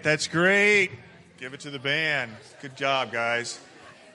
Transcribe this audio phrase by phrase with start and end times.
[0.00, 0.90] right, that's great.
[1.38, 2.32] Give it to the band.
[2.62, 3.60] Good job, guys.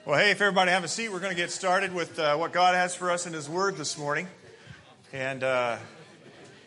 [0.04, 2.52] Well, hey, if everybody have a seat, we're going to get started with uh, what
[2.52, 4.26] God has for us in His Word this morning.
[5.12, 5.76] And uh,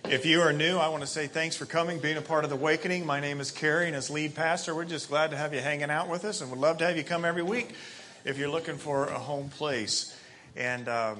[0.06, 2.50] if you are new, I want to say thanks for coming, being a part of
[2.50, 3.06] the Awakening.
[3.06, 5.90] My name is Kerry, and as lead pastor, we're just glad to have you hanging
[5.90, 7.74] out with us, and would love to have you come every week
[8.24, 10.18] if you're looking for a home place.
[10.56, 11.18] And um,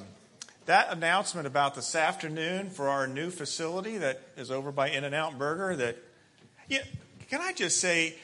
[0.68, 5.76] that announcement about this afternoon for our new facility that is over by In-N-Out Burger,
[5.76, 5.98] that,
[6.70, 6.84] yeah,
[7.30, 8.16] can I just say,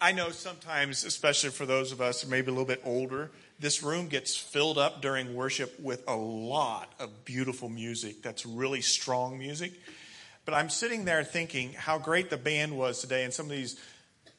[0.00, 4.08] I know sometimes, especially for those of us maybe a little bit older, this room
[4.08, 9.72] gets filled up during worship with a lot of beautiful music that's really strong music.
[10.44, 13.78] But I'm sitting there thinking how great the band was today, and some of these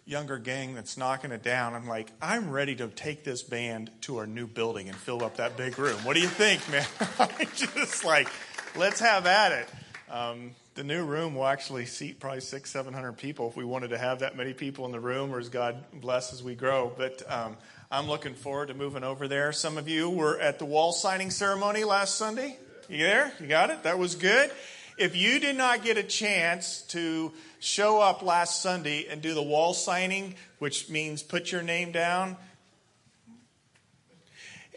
[0.06, 1.74] younger gang that's knocking it down.
[1.74, 5.38] I'm like, I'm ready to take this band to our new building and fill up
[5.38, 5.98] that big room.
[6.04, 6.86] What do you think, man?
[7.20, 8.28] I'm just like,
[8.76, 9.70] let's have at it.
[10.12, 13.90] Um, the new room will actually seat probably six, seven hundred people if we wanted
[13.90, 16.92] to have that many people in the room, or as God bless as we grow.
[16.98, 17.58] But um,
[17.92, 19.52] I'm looking forward to moving over there.
[19.52, 22.58] Some of you were at the wall signing ceremony last Sunday.
[22.88, 23.34] You there?
[23.40, 23.84] You got it?
[23.84, 24.52] That was good.
[24.98, 29.42] If you did not get a chance to show up last Sunday and do the
[29.42, 32.38] wall signing, which means put your name down,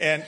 [0.00, 0.24] and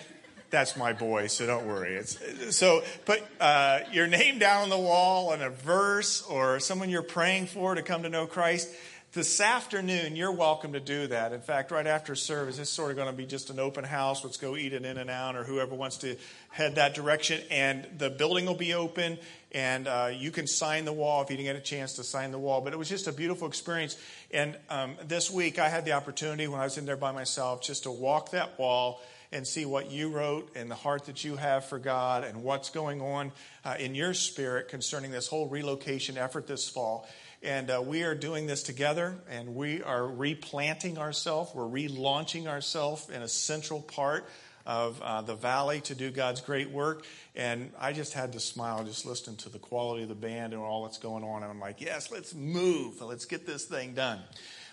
[0.51, 1.95] that's my boy, so don't worry.
[1.95, 6.89] It's, so put uh, your name down on the wall and a verse or someone
[6.91, 8.69] you're praying for to come to know Christ.
[9.13, 11.33] This afternoon, you're welcome to do that.
[11.33, 14.23] In fact, right after service, it's sort of going to be just an open house.
[14.23, 16.17] Let's go eat it in and out, or whoever wants to
[16.51, 17.41] head that direction.
[17.51, 19.17] And the building will be open,
[19.53, 22.31] and uh, you can sign the wall if you didn't get a chance to sign
[22.31, 22.61] the wall.
[22.61, 23.97] But it was just a beautiful experience.
[24.33, 27.63] And um, this week, I had the opportunity when I was in there by myself
[27.63, 29.01] just to walk that wall
[29.33, 32.71] and see what you wrote and the heart that you have for God and what's
[32.71, 33.33] going on
[33.65, 37.09] uh, in your spirit concerning this whole relocation effort this fall.
[37.43, 41.55] And uh, we are doing this together, and we are replanting ourselves.
[41.55, 44.27] We're relaunching ourselves in a central part
[44.67, 47.05] of uh, the valley to do God's great work.
[47.37, 50.63] And I just had to smile just listening to the quality of the band and
[50.63, 51.43] all that's going on.
[51.43, 53.01] And I'm like, yes, let's move.
[53.01, 54.21] Let's get this thing done.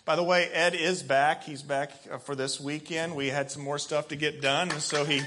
[0.05, 1.45] By the way, Ed is back.
[1.45, 3.15] He's back uh, for this weekend.
[3.15, 5.21] We had some more stuff to get done, so he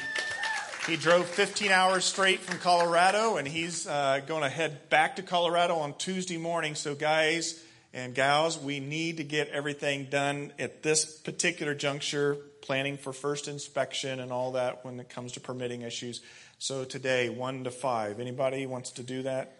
[0.86, 5.22] he drove 15 hours straight from Colorado, and he's uh, going to head back to
[5.22, 6.74] Colorado on Tuesday morning.
[6.74, 7.58] So, guys
[7.94, 13.48] and gals, we need to get everything done at this particular juncture, planning for first
[13.48, 16.20] inspection and all that when it comes to permitting issues.
[16.58, 18.20] So today, one to five.
[18.20, 19.55] Anybody wants to do that?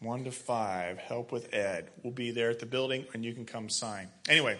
[0.00, 1.90] 1 to 5, help with Ed.
[2.02, 4.08] We'll be there at the building and you can come sign.
[4.28, 4.58] Anyway,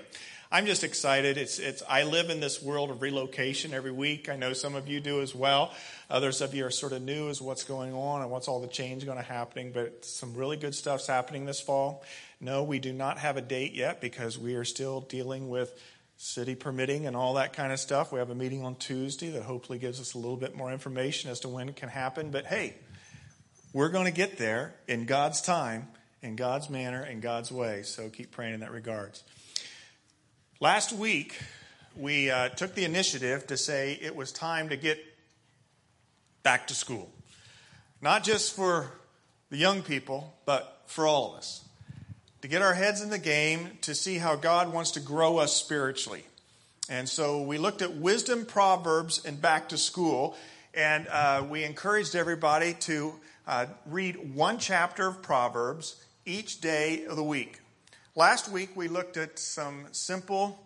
[0.53, 1.39] I'm just excited.
[1.39, 4.29] It's, it's, I live in this world of relocation every week.
[4.29, 5.73] I know some of you do as well.
[6.11, 8.69] Others of you are sort of new as what's going on and what's all the
[8.69, 12.05] change going to happening, but some really good stuff's happening this fall.
[12.39, 15.73] No, we do not have a date yet because we are still dealing with
[16.19, 18.13] city permitting and all that kind of stuff.
[18.13, 21.31] We have a meeting on Tuesday that hopefully gives us a little bit more information
[21.31, 22.31] as to when it can happen.
[22.31, 22.75] But hey,
[23.73, 25.89] we're going to get there in God's time,
[26.23, 27.83] in God's manner, in God's way.
[27.83, 29.23] So keep praying in that regards.
[30.61, 31.41] Last week,
[31.97, 34.99] we uh, took the initiative to say it was time to get
[36.43, 37.11] back to school.
[38.03, 38.91] Not just for
[39.51, 41.65] the young people, but for all of us.
[42.43, 45.55] To get our heads in the game, to see how God wants to grow us
[45.55, 46.25] spiritually.
[46.89, 50.37] And so we looked at wisdom, proverbs, and back to school.
[50.75, 53.15] And uh, we encouraged everybody to
[53.47, 57.59] uh, read one chapter of Proverbs each day of the week.
[58.15, 60.63] Last week, we looked at some simple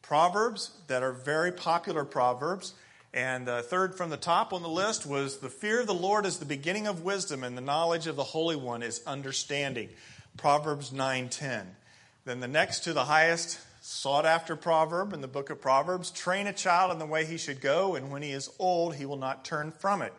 [0.00, 2.74] proverbs that are very popular proverbs.
[3.14, 6.24] And the third from the top on the list was the fear of the Lord
[6.24, 9.88] is the beginning of wisdom, and the knowledge of the Holy One is understanding.
[10.36, 11.76] Proverbs 9:10.
[12.24, 16.46] Then the next to the highest sought after proverb in the book of Proverbs, train
[16.46, 19.16] a child in the way he should go, and when he is old, he will
[19.16, 20.14] not turn from it.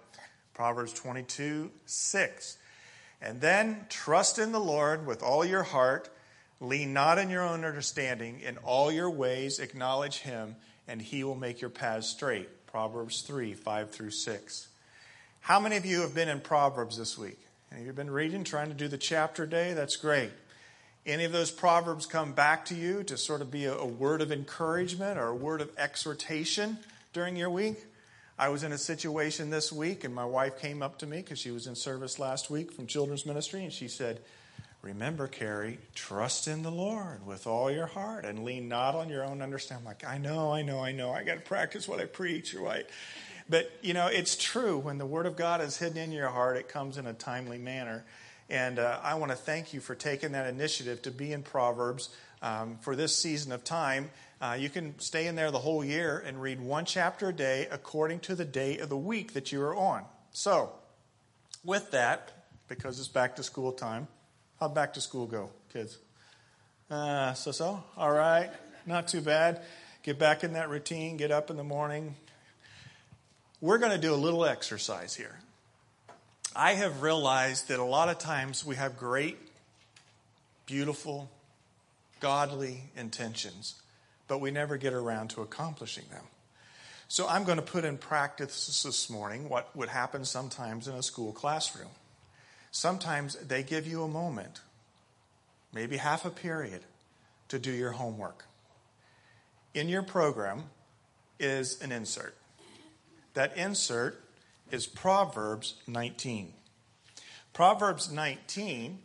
[0.54, 2.58] Proverbs 22 6.
[3.22, 6.10] And then trust in the Lord with all your heart.
[6.60, 8.42] Lean not in your own understanding.
[8.42, 12.68] In all your ways acknowledge him, and he will make your paths straight.
[12.68, 14.68] Proverbs 3 5 through 6.
[15.40, 17.40] How many of you have been in Proverbs this week?
[17.72, 19.74] Have you have been reading, trying to do the chapter day?
[19.74, 20.32] That's great.
[21.06, 24.22] Any of those Proverbs come back to you to sort of be a, a word
[24.22, 26.78] of encouragement or a word of exhortation
[27.12, 27.78] during your week?
[28.40, 31.40] I was in a situation this week, and my wife came up to me because
[31.40, 34.22] she was in service last week from children's ministry, and she said,
[34.82, 39.24] Remember, Kerry, trust in the Lord with all your heart and lean not on your
[39.24, 39.88] own understanding.
[39.88, 41.12] I'm like, I know, I know, I know.
[41.12, 42.86] I got to practice what I preach, right?
[43.48, 44.78] But, you know, it's true.
[44.78, 47.58] When the Word of God is hidden in your heart, it comes in a timely
[47.58, 48.04] manner.
[48.54, 52.10] And uh, I want to thank you for taking that initiative to be in Proverbs
[52.44, 54.12] um, for this season of time.
[54.40, 57.68] Uh, you can stay in there the whole year and read one chapter a day
[57.72, 60.06] according to the day of the week that you are on.
[60.34, 60.72] So,
[61.66, 64.08] with that, because it's back to school time,
[64.60, 65.98] how'd back to school go, kids?
[66.92, 67.84] Uh, so so?
[67.98, 68.52] All right.
[68.86, 69.64] Not too bad.
[70.04, 72.14] Get back in that routine, get up in the morning.
[73.62, 75.40] We're going to do a little exercise here.
[76.56, 79.38] I have realized that a lot of times we have great,
[80.66, 81.32] beautiful,
[82.20, 83.82] godly intentions,
[84.28, 86.24] but we never get around to accomplishing them.
[87.08, 91.04] So I'm going to put in practice this morning what would happen sometimes in a
[91.04, 91.90] school classroom.
[92.72, 94.62] Sometimes they give you a moment,
[95.74, 96.82] maybe half a period,
[97.50, 98.46] to do your homework.
[99.74, 100.66] In your program
[101.40, 102.36] is an insert.
[103.34, 104.23] That insert
[104.72, 106.54] is Proverbs 19.
[107.54, 109.00] Proverbs 19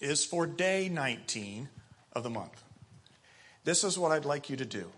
[0.00, 1.68] is for day 19
[2.12, 2.62] of the month.
[3.64, 4.90] This is what I'd like you to do.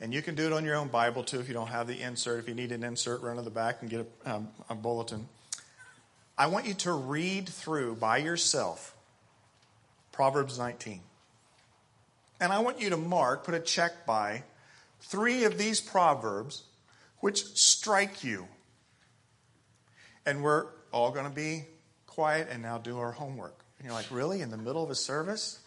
[0.00, 2.00] And you can do it on your own Bible too if you don't have the
[2.00, 2.38] insert.
[2.38, 5.28] If you need an insert, run to the back and get a, um, a bulletin.
[6.36, 8.94] I want you to read through by yourself
[10.12, 11.00] Proverbs 19.
[12.40, 14.44] And I want you to mark, put a check by
[15.00, 16.62] three of these Proverbs
[17.20, 18.46] which strike you.
[20.26, 21.64] And we're all going to be
[22.06, 23.64] quiet and now do our homework.
[23.78, 24.40] And you're like, really?
[24.40, 25.60] In the middle of a service?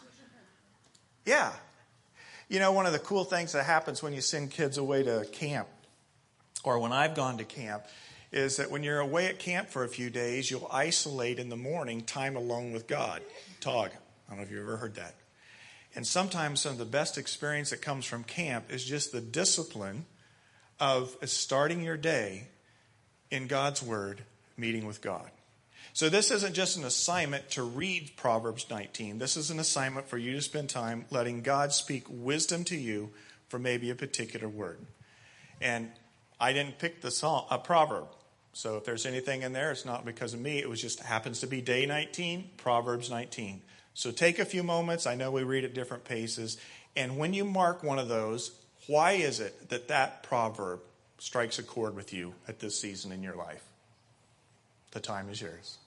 [1.25, 1.51] Yeah.
[2.49, 5.25] You know, one of the cool things that happens when you send kids away to
[5.31, 5.67] camp,
[6.63, 7.85] or when I've gone to camp,
[8.31, 11.57] is that when you're away at camp for a few days, you'll isolate in the
[11.57, 13.21] morning time alone with God.
[13.59, 13.91] Tog.
[13.91, 15.15] I don't know if you've ever heard that.
[15.95, 20.05] And sometimes some of the best experience that comes from camp is just the discipline
[20.81, 22.47] of starting your day
[23.29, 24.23] in God's Word,
[24.57, 25.29] meeting with God.
[25.93, 29.19] So, this isn't just an assignment to read Proverbs 19.
[29.19, 33.11] This is an assignment for you to spend time letting God speak wisdom to you
[33.49, 34.79] for maybe a particular word.
[35.59, 35.91] And
[36.39, 38.07] I didn't pick the song, a proverb.
[38.53, 40.59] So, if there's anything in there, it's not because of me.
[40.59, 43.61] It was just happens to be day 19, Proverbs 19.
[43.93, 45.05] So, take a few moments.
[45.05, 46.57] I know we read at different paces.
[46.95, 48.51] And when you mark one of those,
[48.87, 50.79] why is it that that proverb
[51.19, 53.63] strikes a chord with you at this season in your life?
[54.91, 55.77] The time is yours.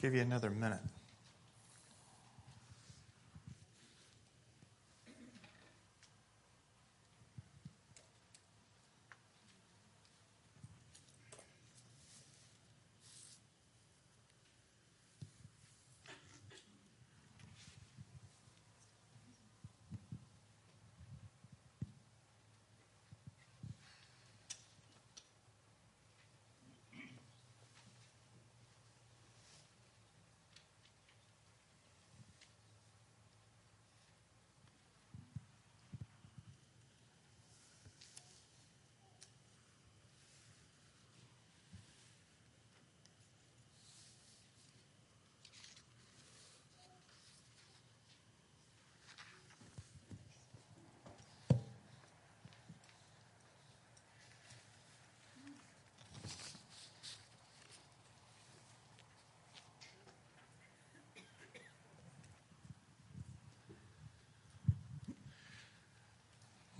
[0.00, 0.78] Give you another minute.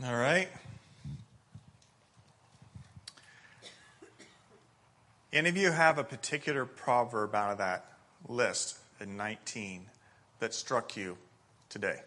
[0.05, 0.49] All right.
[5.33, 7.85] Any of you have a particular proverb out of that
[8.29, 9.87] list in 19
[10.39, 11.19] that struck you
[11.69, 12.01] today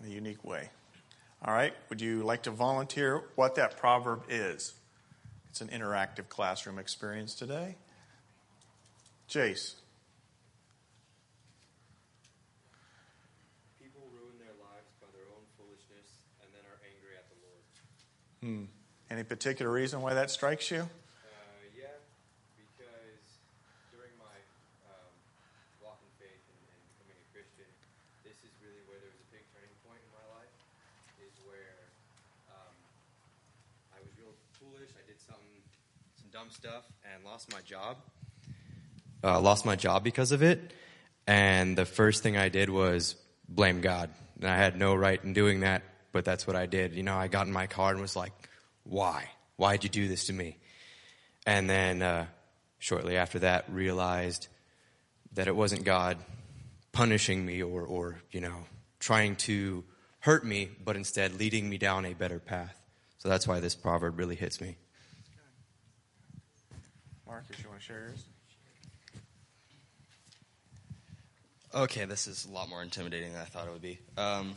[0.00, 0.70] in a unique way?
[1.44, 1.72] All right.
[1.88, 4.74] Would you like to volunteer what that proverb is?
[5.48, 7.76] It's an interactive classroom experience today.
[9.28, 9.76] Jace.
[18.40, 18.72] Hmm.
[19.12, 20.80] Any particular reason why that strikes you?
[20.80, 20.88] Uh,
[21.76, 21.92] yeah,
[22.56, 23.36] because
[23.92, 24.32] during my
[24.88, 25.12] um,
[25.84, 27.68] walk in faith and, and, becoming a Christian,
[28.24, 30.48] this is really where there was a big turning point in my life.
[31.20, 31.92] Is where
[32.48, 32.72] um,
[33.92, 34.88] I was real foolish.
[34.96, 35.60] I did something,
[36.16, 36.84] some dumb stuff,
[37.14, 37.96] and lost my job.
[39.22, 40.72] Uh, lost my job because of it.
[41.26, 43.16] And the first thing I did was
[43.48, 44.10] blame God.
[44.40, 45.82] And I had no right in doing that
[46.12, 46.94] but that's what I did.
[46.94, 48.32] You know, I got in my car and was like,
[48.84, 49.30] why?
[49.56, 50.56] Why'd you do this to me?
[51.46, 52.26] And then uh,
[52.78, 54.48] shortly after that, realized
[55.34, 56.18] that it wasn't God
[56.92, 58.64] punishing me or, or, you know,
[58.98, 59.84] trying to
[60.20, 62.76] hurt me, but instead leading me down a better path.
[63.18, 64.76] So that's why this proverb really hits me.
[67.30, 68.24] Marcus, you want to share yours?
[71.72, 74.00] Okay, this is a lot more intimidating than I thought it would be.
[74.18, 74.54] Um,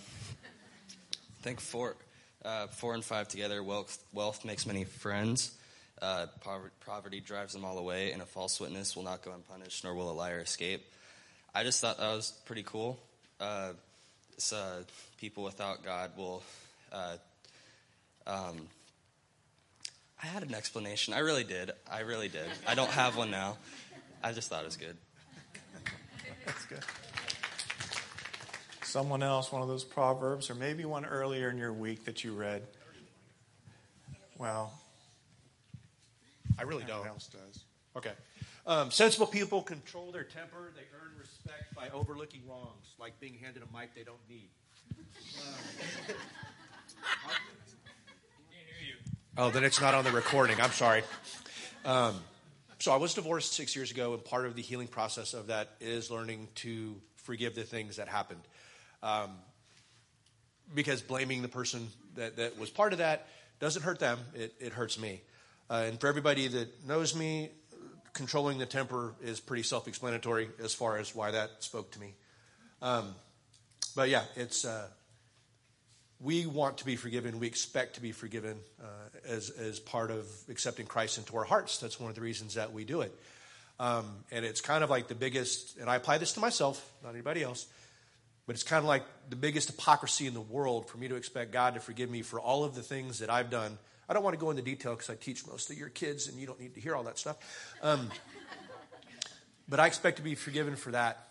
[1.13, 1.96] I think four,
[2.44, 5.56] uh, four and five together, wealth, wealth makes many friends.
[6.01, 6.25] Uh,
[6.84, 10.10] poverty drives them all away, and a false witness will not go unpunished, nor will
[10.10, 10.84] a liar escape.
[11.53, 13.00] I just thought that was pretty cool.
[13.39, 13.74] Uh,
[14.51, 14.77] uh
[15.20, 16.42] people without God will.
[16.92, 17.18] Uh,
[18.25, 18.68] um,
[20.24, 21.13] I had an explanation.
[21.13, 21.72] I really did.
[21.92, 22.48] I really did.
[22.65, 23.58] I don't have one now.
[24.24, 24.96] I just thought it was good.
[26.46, 26.80] That's good
[28.94, 32.32] someone else, one of those proverbs, or maybe one earlier in your week that you
[32.32, 32.62] read?
[34.38, 34.72] Well,
[36.60, 37.08] I really don't.
[37.08, 37.63] else does.
[37.98, 38.12] Okay.
[38.68, 40.72] Um, sensible people control their temper.
[40.75, 44.50] They earn respect by overlooking wrongs, like being handed a mic they don't need.
[47.25, 47.32] Um,
[49.38, 50.60] oh, then it's not on the recording.
[50.62, 51.04] I'm sorry.
[51.86, 52.16] Um,
[52.80, 55.70] so I was divorced six years ago, and part of the healing process of that
[55.80, 58.42] is learning to forgive the things that happened.
[59.02, 59.32] Um,
[60.74, 63.28] because blaming the person that, that was part of that
[63.60, 65.22] doesn't hurt them, it, it hurts me.
[65.70, 67.50] Uh, and for everybody that knows me,
[68.13, 72.13] controlling the temper is pretty self explanatory as far as why that spoke to me.
[72.82, 73.16] Um,
[73.96, 74.66] but yeah, it's.
[74.66, 74.88] Uh,
[76.20, 77.39] we want to be forgiven.
[77.39, 78.86] We expect to be forgiven uh,
[79.27, 81.79] as, as part of accepting Christ into our hearts.
[81.79, 83.13] That's one of the reasons that we do it.
[83.79, 87.12] Um, and it's kind of like the biggest, and I apply this to myself, not
[87.12, 87.67] anybody else.
[88.46, 91.51] But it's kind of like the biggest hypocrisy in the world for me to expect
[91.51, 93.77] God to forgive me for all of the things that I've done.
[94.08, 96.38] I don't want to go into detail because I teach most of your kids and
[96.38, 97.38] you don't need to hear all that stuff.
[97.82, 98.10] Um,
[99.70, 101.27] but I expect to be forgiven for that.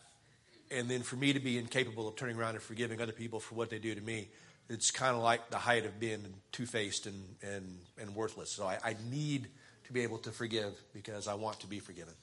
[0.71, 3.55] And then for me to be incapable of turning around and forgiving other people for
[3.55, 4.29] what they do to me,
[4.69, 8.51] it's kind of like the height of being two faced and, and, and worthless.
[8.51, 9.49] So I, I need
[9.85, 12.15] to be able to forgive because I want to be forgiven.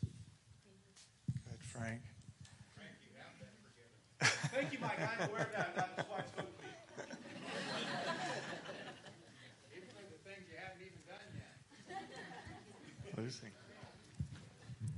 [1.31, 2.01] Good, Frank.
[4.21, 4.99] Thank you, Mike.
[4.99, 5.75] I'm aware of that.
[5.75, 6.71] That's why I spoke to me.
[9.75, 11.27] Even the things you haven't even done
[13.07, 13.23] yet.
[13.23, 13.47] Lucy.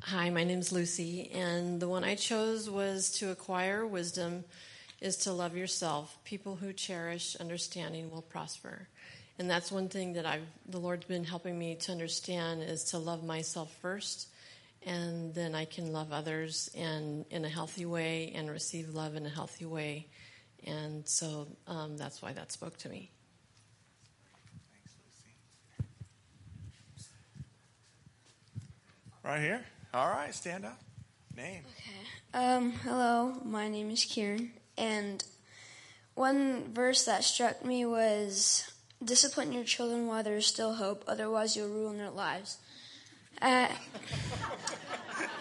[0.04, 4.44] Hi, my name's Lucy, and the one I chose was to acquire wisdom
[5.02, 6.18] is to love yourself.
[6.24, 8.88] People who cherish understanding will prosper.
[9.40, 13.00] And that's one thing that I've the Lord's been helping me to understand is to
[13.00, 14.28] love myself first
[14.86, 19.26] and then I can love others and in a healthy way and receive love in
[19.26, 20.08] a healthy way.
[20.66, 23.12] And so um, that's why that spoke to me.
[26.96, 27.10] Thanks,
[29.24, 29.66] Right here.
[29.94, 30.80] All right, stand up.
[31.36, 31.64] Name.
[32.34, 35.24] Um, hello, my name is Kieran, and
[36.16, 38.68] one verse that struck me was
[39.04, 42.58] discipline your children while there is still hope, otherwise you'll ruin their lives.
[43.42, 43.68] Uh,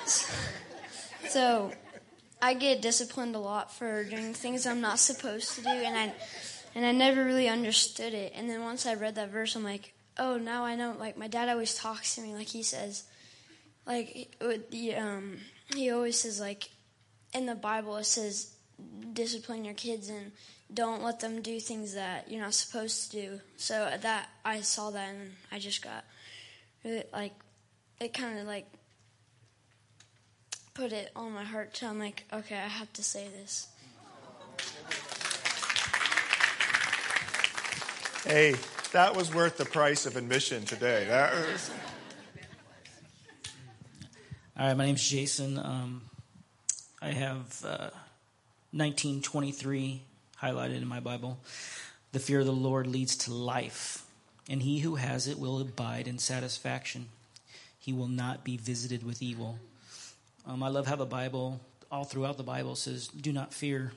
[1.29, 1.73] so,
[2.43, 6.13] I get disciplined a lot for doing things I'm not supposed to do, and I
[6.75, 8.33] and I never really understood it.
[8.37, 10.95] And then once I read that verse, I'm like, oh, now I know.
[10.99, 13.05] Like my dad always talks to me, like he says,
[13.87, 14.37] like
[14.71, 15.39] the um,
[15.75, 16.71] he always says like
[17.35, 18.55] in the Bible it says
[19.13, 20.33] discipline your kids and
[20.73, 23.41] don't let them do things that you're not supposed to do.
[23.57, 26.05] So that I saw that and I just got
[26.85, 27.35] really like
[28.01, 28.67] it kind of like
[30.75, 33.69] put it on my heart to I'm like okay I have to say this.
[38.25, 38.55] Hey,
[38.93, 41.07] that was worth the price of admission today.
[41.09, 41.71] That was,
[44.59, 45.59] All right, my name's Jason.
[45.59, 46.03] Um,
[47.01, 47.89] I have uh,
[48.73, 50.03] 1923
[50.43, 51.39] highlighted in my Bible.
[52.13, 54.05] The fear of the Lord leads to life,
[54.49, 57.09] and he who has it will abide in satisfaction.
[57.79, 59.59] He will not be visited with evil.
[60.47, 63.93] Um, I love how the Bible, all throughout the Bible, says, "Do not fear."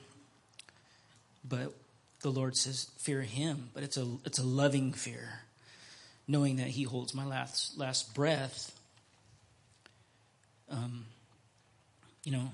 [1.46, 1.74] But
[2.20, 5.40] the Lord says, "Fear Him." But it's a it's a loving fear,
[6.28, 8.78] knowing that He holds my last last breath
[10.70, 11.06] um,
[12.24, 12.50] you know,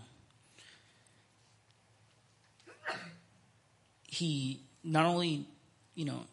[4.10, 5.46] he not only,
[5.94, 6.24] you know,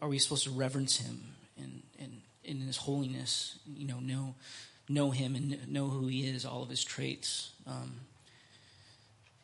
[0.00, 1.20] are we supposed to reverence him
[1.58, 4.34] and and in his holiness, you know, know
[4.88, 8.00] know him and know who he is, all of his traits, um,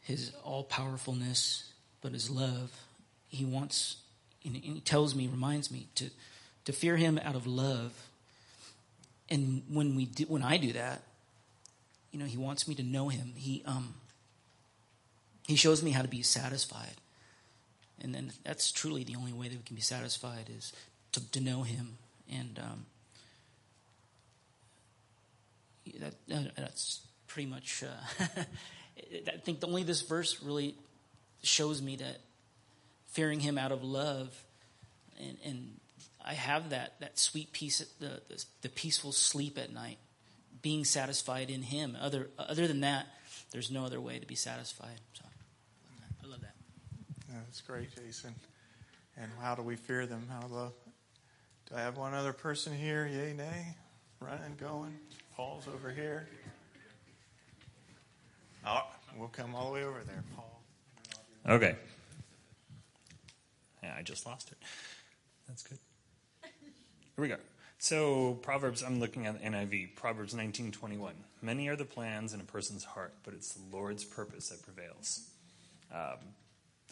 [0.00, 1.70] his all powerfulness,
[2.00, 2.72] but his love.
[3.28, 3.96] He wants,
[4.44, 6.08] and he tells me, reminds me to
[6.64, 7.92] to fear him out of love.
[9.28, 11.02] And when we do, when I do that,
[12.12, 13.34] you know, he wants me to know him.
[13.36, 13.94] He um
[15.46, 16.94] he shows me how to be satisfied.
[18.00, 20.72] And then that's truly the only way that we can be satisfied is
[21.12, 21.96] to, to know him.
[22.30, 22.86] And um,
[26.00, 28.24] that, that, that's pretty much, uh,
[29.28, 30.74] I think only this verse really
[31.42, 32.18] shows me that
[33.08, 34.34] fearing him out of love
[35.20, 35.70] and, and
[36.24, 39.98] I have that, that sweet peace, the, the, the peaceful sleep at night
[40.62, 41.96] being satisfied in Him.
[42.00, 43.06] Other other than that,
[43.52, 44.98] there's no other way to be satisfied.
[45.12, 45.24] So
[46.22, 46.54] I love that.
[47.23, 48.34] Yeah, that's great, Jason.
[49.16, 50.26] And how do we fear them?
[50.30, 50.72] How do,
[51.68, 53.06] do I have one other person here?
[53.06, 53.76] Yay, nay?
[54.20, 54.96] Running, going.
[55.36, 56.28] Paul's over here.
[58.66, 58.82] Oh,
[59.18, 60.62] we'll come all the way over there, Paul.
[61.46, 61.76] Okay.
[63.82, 64.58] Yeah, I just lost it.
[65.46, 65.78] That's good.
[66.42, 66.52] Here
[67.22, 67.36] we go.
[67.78, 69.94] So Proverbs, I'm looking at NIV.
[69.94, 71.12] Proverbs 19:21.
[71.42, 75.28] Many are the plans in a person's heart, but it's the Lord's purpose that prevails.
[75.92, 76.18] Um,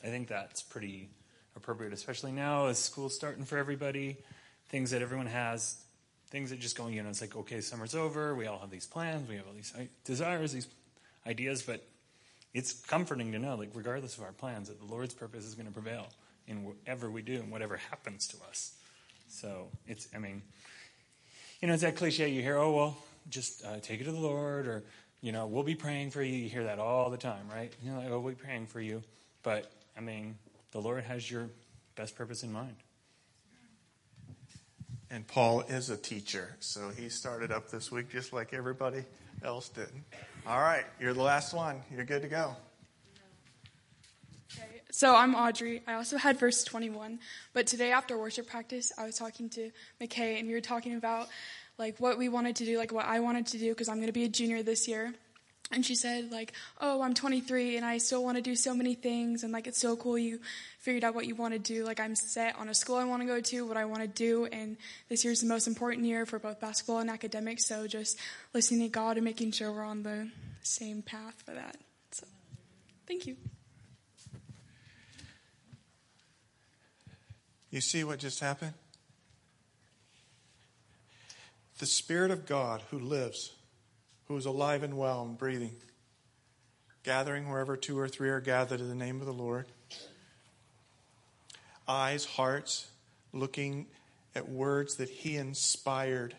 [0.02, 1.08] I think that's pretty
[1.56, 4.16] appropriate, especially now as school's starting for everybody.
[4.68, 5.76] Things that everyone has,
[6.30, 8.34] things that just going, you know, it's like, okay, summer's over.
[8.34, 9.28] We all have these plans.
[9.28, 9.72] We have all these
[10.04, 10.66] desires, these
[11.26, 11.84] ideas, but
[12.54, 15.66] it's comforting to know, like, regardless of our plans, that the Lord's purpose is going
[15.66, 16.06] to prevail
[16.46, 18.72] in whatever we do and whatever happens to us.
[19.28, 20.42] So it's, I mean,
[21.60, 22.96] you know, it's that cliche you hear, oh, well,
[23.30, 24.84] just uh, take it to the Lord, or,
[25.20, 26.34] you know, we'll be praying for you.
[26.34, 27.72] You hear that all the time, right?
[27.82, 29.02] You know, like, oh, we'll be praying for you.
[29.42, 30.36] But, I mean,
[30.72, 31.48] the Lord has your
[31.94, 32.76] best purpose in mind.
[35.10, 39.04] And Paul is a teacher, so he started up this week just like everybody
[39.44, 39.88] else did.
[40.46, 41.82] All right, you're the last one.
[41.94, 42.56] You're good to go.
[44.54, 45.82] Okay, so I'm Audrey.
[45.86, 47.18] I also had verse 21,
[47.52, 51.28] but today after worship practice, I was talking to McKay, and we were talking about
[51.76, 54.06] like what we wanted to do, like what I wanted to do, because I'm going
[54.06, 55.12] to be a junior this year.
[55.72, 58.94] And she said, like, oh, I'm 23 and I still want to do so many
[58.94, 59.42] things.
[59.42, 60.38] And like, it's so cool you
[60.78, 61.84] figured out what you want to do.
[61.84, 64.08] Like, I'm set on a school I want to go to, what I want to
[64.08, 64.44] do.
[64.52, 64.76] And
[65.08, 67.64] this year's the most important year for both basketball and academics.
[67.64, 68.18] So just
[68.52, 70.30] listening to God and making sure we're on the
[70.62, 71.78] same path for that.
[72.10, 72.26] So,
[73.06, 73.36] thank you.
[77.70, 78.74] You see what just happened?
[81.78, 83.52] The Spirit of God who lives
[84.32, 85.74] who is alive and well and breathing,
[87.02, 89.66] gathering wherever two or three are gathered in the name of the Lord.
[91.86, 92.86] Eyes, hearts,
[93.34, 93.88] looking
[94.34, 96.34] at words that He inspired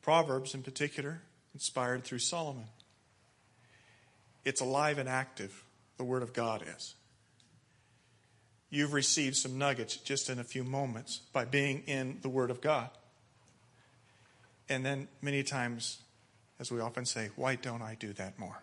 [0.00, 1.20] Proverbs, in particular,
[1.52, 2.64] inspired through Solomon.
[4.46, 5.62] It's alive and active,
[5.98, 6.94] the Word of God is.
[8.70, 12.62] You've received some nuggets just in a few moments by being in the Word of
[12.62, 12.88] God.
[14.68, 15.98] And then, many times,
[16.58, 18.62] as we often say, why don't I do that more?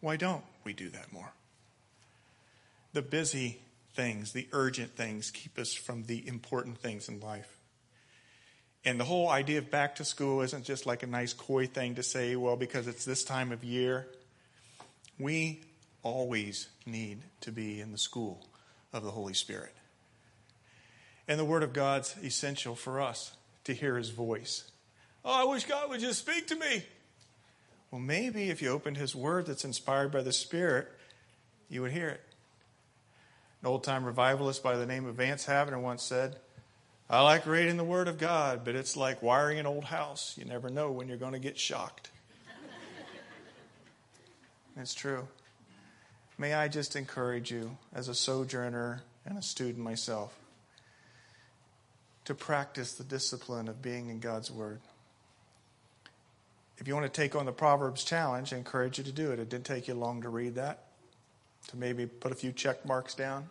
[0.00, 1.32] Why don't we do that more?
[2.92, 3.60] The busy
[3.94, 7.56] things, the urgent things, keep us from the important things in life.
[8.84, 11.94] And the whole idea of back to school isn't just like a nice coy thing
[11.94, 14.08] to say, well, because it's this time of year.
[15.18, 15.62] We
[16.02, 18.44] always need to be in the school
[18.92, 19.74] of the Holy Spirit.
[21.28, 24.71] And the Word of God's essential for us to hear His voice.
[25.24, 26.84] Oh, I wish God would just speak to me.
[27.90, 30.88] Well, maybe if you opened His Word that's inspired by the Spirit,
[31.68, 32.20] you would hear it.
[33.60, 36.36] An old time revivalist by the name of Vance Havner once said,
[37.08, 40.34] I like reading the Word of God, but it's like wiring an old house.
[40.38, 42.10] You never know when you're going to get shocked.
[44.76, 45.28] it's true.
[46.38, 50.34] May I just encourage you, as a sojourner and a student myself,
[52.24, 54.80] to practice the discipline of being in God's Word.
[56.82, 59.38] If you want to take on the Proverbs challenge, I encourage you to do it.
[59.38, 60.86] It didn't take you long to read that,
[61.68, 63.50] to maybe put a few check marks down.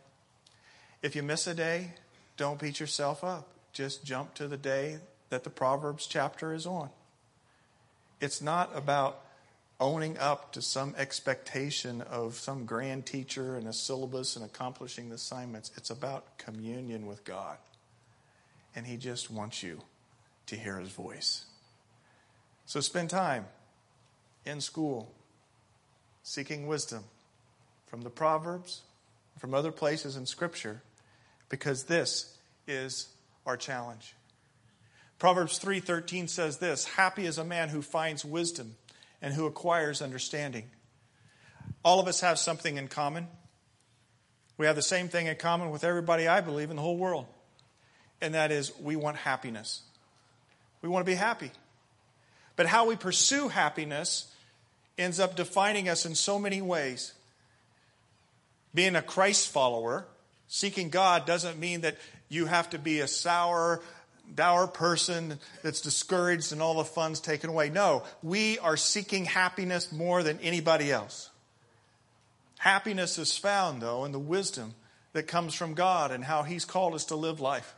[1.02, 1.94] If you miss a day,
[2.36, 3.48] don't beat yourself up.
[3.72, 4.98] Just jump to the day
[5.30, 6.90] that the Proverbs chapter is on.
[8.20, 9.22] It's not about
[9.80, 15.16] owning up to some expectation of some grand teacher and a syllabus and accomplishing the
[15.16, 15.72] assignments.
[15.78, 17.56] It's about communion with God.
[18.76, 19.80] And He just wants you
[20.48, 21.46] to hear His voice.
[22.66, 23.46] So spend time
[24.46, 25.14] in school
[26.24, 27.04] seeking wisdom
[27.88, 28.82] from the Proverbs,
[29.40, 30.82] from other places in Scripture,
[31.50, 33.10] because this is
[33.46, 34.16] our challenge.
[35.20, 38.76] Proverbs 3:13 says this, happy is a man who finds wisdom
[39.22, 40.70] and who acquires understanding.
[41.84, 43.28] All of us have something in common.
[44.58, 47.26] We have the same thing in common with everybody I believe in the whole world.
[48.22, 49.82] And that is we want happiness.
[50.82, 51.52] We want to be happy.
[52.62, 54.32] But how we pursue happiness
[54.96, 57.12] ends up defining us in so many ways.
[58.76, 60.06] Being a Christ follower,
[60.48, 61.98] seeking God doesn't mean that
[62.30, 63.82] you have to be a sour,
[64.36, 67.72] dour person that's discouraged and all the fun's taken away.
[67.72, 71.32] No, we are seeking happiness more than anybody else.
[72.60, 74.76] Happiness is found, though, in the wisdom
[75.14, 77.74] that comes from God and how He's called us to live life.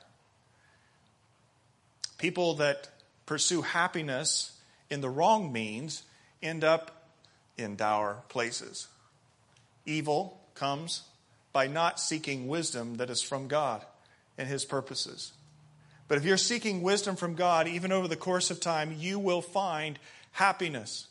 [2.17, 2.89] People that
[3.25, 4.49] pursue happiness
[4.93, 6.03] in the wrong means
[6.43, 7.09] end up
[7.57, 8.87] in dour places.
[9.87, 11.01] Evil comes
[11.51, 13.83] by not seeking wisdom that is from God
[14.37, 15.33] and His purposes.
[16.07, 19.41] But if you're seeking wisdom from God, even over the course of time, you will
[19.41, 19.97] find
[20.31, 21.07] happiness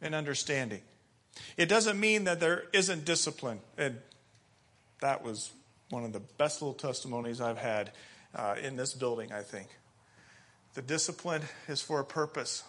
[0.00, 0.82] and understanding.
[1.56, 3.58] It doesn't mean that there isn't discipline.
[3.76, 3.98] And
[5.00, 5.50] that was
[5.90, 7.90] one of the best little testimonies I've had
[8.36, 9.68] uh, in this building, I think.
[10.74, 12.62] The discipline is for a purpose.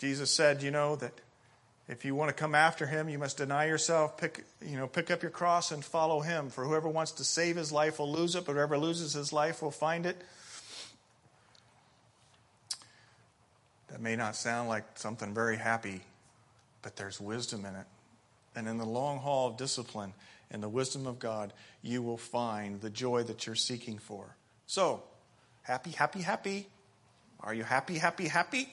[0.00, 1.12] Jesus said, you know, that
[1.86, 5.10] if you want to come after him, you must deny yourself, pick, you know, pick
[5.10, 6.48] up your cross and follow him.
[6.48, 9.60] For whoever wants to save his life will lose it, but whoever loses his life
[9.60, 10.16] will find it.
[13.88, 16.00] That may not sound like something very happy,
[16.80, 17.86] but there's wisdom in it.
[18.56, 20.14] And in the long haul of discipline
[20.50, 24.34] and the wisdom of God, you will find the joy that you're seeking for.
[24.66, 25.02] So,
[25.62, 26.68] happy, happy, happy.
[27.40, 28.68] Are you happy, happy, happy?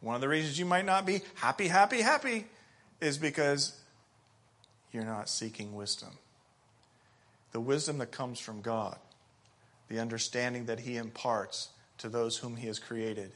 [0.00, 2.46] One of the reasons you might not be happy, happy, happy
[3.00, 3.78] is because
[4.92, 6.10] you're not seeking wisdom.
[7.52, 8.98] The wisdom that comes from God,
[9.88, 13.32] the understanding that He imparts to those whom He has created.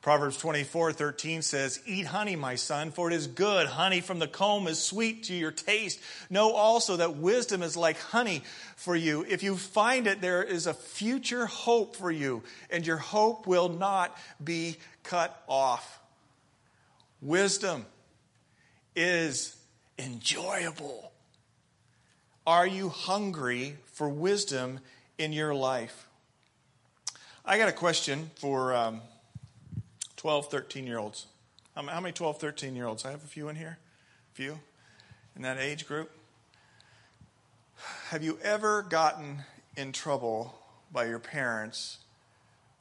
[0.00, 3.66] Proverbs 24, 13 says, Eat honey, my son, for it is good.
[3.66, 6.00] Honey from the comb is sweet to your taste.
[6.30, 8.42] Know also that wisdom is like honey
[8.76, 9.26] for you.
[9.28, 13.68] If you find it, there is a future hope for you, and your hope will
[13.68, 15.97] not be cut off.
[17.20, 17.84] Wisdom
[18.94, 19.56] is
[19.98, 21.12] enjoyable.
[22.46, 24.80] Are you hungry for wisdom
[25.18, 26.06] in your life?
[27.44, 29.00] I got a question for um,
[30.16, 31.26] 12, 13 year olds.
[31.74, 33.04] How many 12, 13 year olds?
[33.04, 33.78] I have a few in here.
[34.32, 34.60] A few
[35.34, 36.10] in that age group.
[38.10, 39.44] Have you ever gotten
[39.76, 40.58] in trouble
[40.92, 41.98] by your parents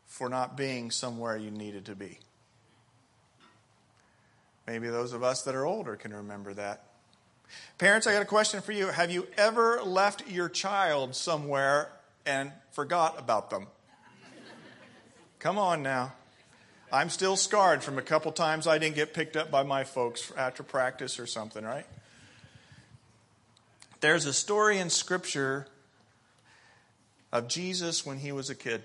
[0.06, 2.20] for not being somewhere you needed to be?
[4.68, 6.84] Maybe those of us that are older can remember that.
[7.78, 8.88] Parents, I got a question for you.
[8.88, 11.90] Have you ever left your child somewhere
[12.26, 13.68] and forgot about them?
[15.40, 16.14] Come on now.
[16.92, 20.32] I'm still scarred from a couple times I didn't get picked up by my folks
[20.38, 21.86] after practice or something, right?
[24.02, 25.68] There's a story in Scripture
[27.32, 28.82] of Jesus when he was a kid.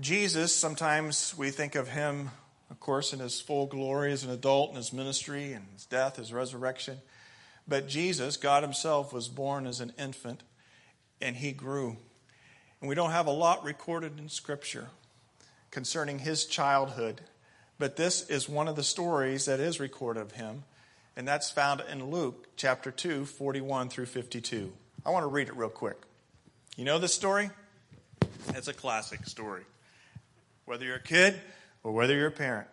[0.00, 2.30] Jesus, sometimes we think of him,
[2.74, 6.16] of course, in his full glory as an adult in his ministry and his death,
[6.16, 6.98] his resurrection.
[7.68, 10.42] But Jesus, God Himself, was born as an infant
[11.20, 11.96] and He grew.
[12.80, 14.88] And we don't have a lot recorded in Scripture
[15.70, 17.20] concerning His childhood,
[17.78, 20.64] but this is one of the stories that is recorded of Him,
[21.16, 24.72] and that's found in Luke chapter 2, 41 through 52.
[25.06, 25.96] I want to read it real quick.
[26.76, 27.50] You know this story?
[28.48, 29.62] It's a classic story,
[30.64, 31.40] whether you're a kid
[31.84, 32.66] or whether you're a parent.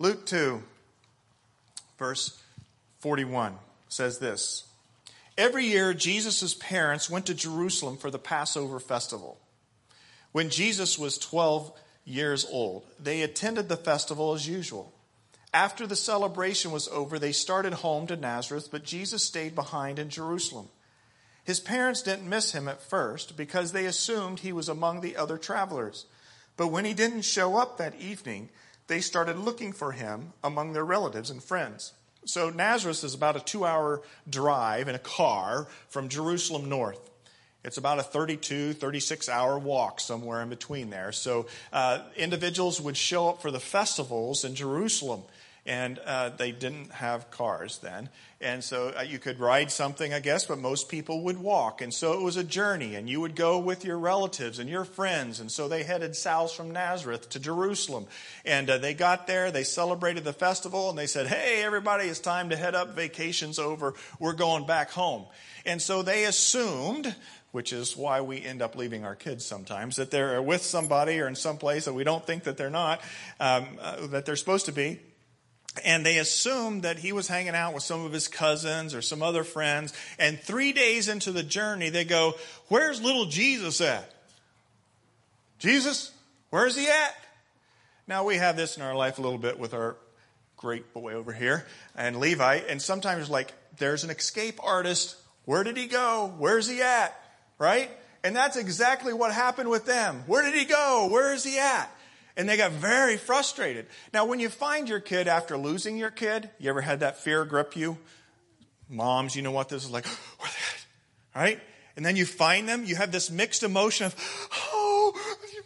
[0.00, 0.62] Luke 2,
[1.98, 2.42] verse
[2.98, 3.54] 41
[3.88, 4.64] says this
[5.38, 9.38] Every year, Jesus' parents went to Jerusalem for the Passover festival.
[10.32, 11.72] When Jesus was 12
[12.04, 14.92] years old, they attended the festival as usual.
[15.52, 20.10] After the celebration was over, they started home to Nazareth, but Jesus stayed behind in
[20.10, 20.68] Jerusalem.
[21.44, 25.38] His parents didn't miss him at first because they assumed he was among the other
[25.38, 26.06] travelers.
[26.56, 28.48] But when he didn't show up that evening,
[28.86, 31.92] they started looking for him among their relatives and friends.
[32.24, 37.10] So Nazareth is about a two hour drive in a car from Jerusalem north.
[37.64, 41.12] It's about a 32, 36 hour walk somewhere in between there.
[41.12, 45.22] So uh, individuals would show up for the festivals in Jerusalem
[45.66, 48.08] and uh, they didn't have cars then.
[48.38, 51.80] And so uh, you could ride something, I guess, but most people would walk.
[51.80, 54.84] And so it was a journey, and you would go with your relatives and your
[54.84, 55.40] friends.
[55.40, 58.06] And so they headed south from Nazareth to Jerusalem.
[58.44, 62.20] And uh, they got there, they celebrated the festival, and they said, Hey, everybody, it's
[62.20, 62.94] time to head up.
[62.94, 63.94] Vacation's over.
[64.18, 65.24] We're going back home.
[65.64, 67.14] And so they assumed
[67.52, 71.26] which is why we end up leaving our kids sometimes, that they're with somebody or
[71.26, 73.00] in some place that we don't think that they're not,
[73.40, 75.00] um, uh, that they're supposed to be.
[75.84, 79.22] And they assumed that he was hanging out with some of his cousins or some
[79.22, 79.92] other friends.
[80.18, 82.34] And three days into the journey, they go,
[82.68, 84.10] Where's little Jesus at?
[85.58, 86.12] Jesus,
[86.50, 87.16] where's he at?
[88.06, 89.96] Now, we have this in our life a little bit with our
[90.56, 92.60] great boy over here and Levi.
[92.68, 95.16] And sometimes, like, there's an escape artist.
[95.44, 96.32] Where did he go?
[96.38, 97.18] Where's he at?
[97.58, 97.90] Right?
[98.22, 100.24] And that's exactly what happened with them.
[100.26, 101.08] Where did he go?
[101.10, 101.90] Where is he at?
[102.36, 103.86] And they got very frustrated.
[104.12, 107.44] Now, when you find your kid after losing your kid, you ever had that fear
[107.44, 107.96] grip you?
[108.88, 110.06] Moms, you know what this is like.
[110.38, 111.60] Where they Right?
[111.96, 114.14] And then you find them, you have this mixed emotion of,
[114.74, 115.12] oh,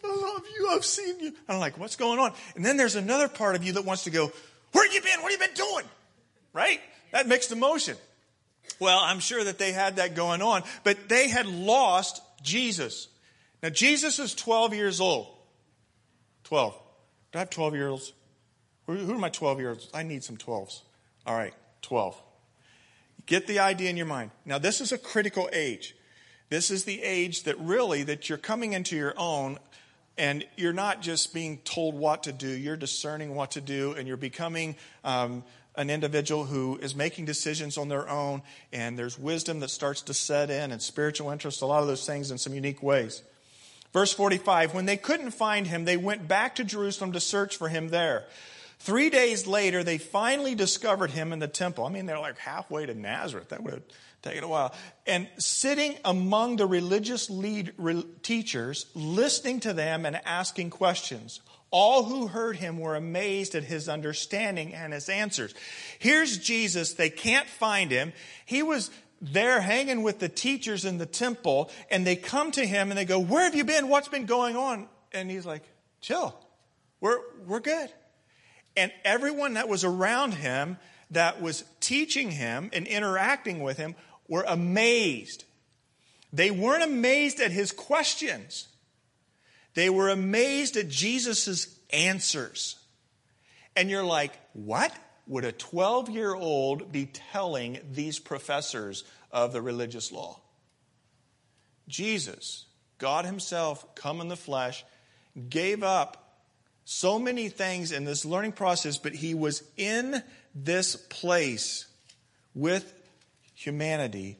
[0.04, 1.28] I love you, I've seen you.
[1.28, 2.33] And I'm like, what's going on?
[2.54, 4.33] And then there's another part of you that wants to go,
[4.72, 5.20] where have you been?
[5.22, 5.85] What have you been doing?
[6.52, 6.80] Right?
[7.12, 7.96] That mixed emotion.
[8.78, 13.09] Well, I'm sure that they had that going on, but they had lost Jesus.
[13.62, 15.28] Now, Jesus is 12 years old.
[16.44, 16.74] 12.
[17.33, 18.12] Do I have 12 year olds?
[18.87, 19.88] Who are my 12 year olds?
[19.94, 20.83] I need some 12s.
[21.26, 22.20] All right, 12.
[23.26, 24.31] Get the idea in your mind.
[24.44, 25.94] Now, this is a critical age.
[26.48, 29.59] This is the age that really that you're coming into your own
[30.18, 34.07] and you're not just being told what to do, you're discerning what to do, and
[34.07, 35.42] you're becoming um,
[35.76, 40.12] an individual who is making decisions on their own, and there's wisdom that starts to
[40.12, 43.22] set in, and spiritual interest, a lot of those things in some unique ways.
[43.92, 47.68] Verse 45 When they couldn't find him, they went back to Jerusalem to search for
[47.68, 48.26] him there.
[48.79, 51.85] Three days later, they finally discovered him in the temple.
[51.85, 53.50] I mean, they're like halfway to Nazareth.
[53.50, 53.83] That would have
[54.22, 54.74] taken a while.
[55.07, 61.40] And sitting among the religious lead, re, teachers, listening to them and asking questions.
[61.70, 65.55] All who heard him were amazed at his understanding and his answers.
[65.98, 66.94] Here's Jesus.
[66.94, 68.12] They can't find him.
[68.44, 72.90] He was they're hanging with the teachers in the temple and they come to him
[72.90, 73.88] and they go, Where have you been?
[73.88, 74.88] What's been going on?
[75.12, 75.62] And he's like,
[76.00, 76.35] Chill.
[77.00, 77.90] We're, we're good.
[78.76, 80.78] And everyone that was around him
[81.11, 83.94] that was teaching him and interacting with him
[84.28, 85.44] were amazed.
[86.33, 88.68] They weren't amazed at his questions.
[89.74, 92.76] They were amazed at Jesus' answers.
[93.74, 94.92] And you're like, what?
[95.30, 100.40] Would a 12 year old be telling these professors of the religious law?
[101.86, 102.66] Jesus,
[102.98, 104.84] God Himself, come in the flesh,
[105.48, 106.34] gave up
[106.84, 110.20] so many things in this learning process, but He was in
[110.52, 111.86] this place
[112.52, 112.92] with
[113.54, 114.36] humanity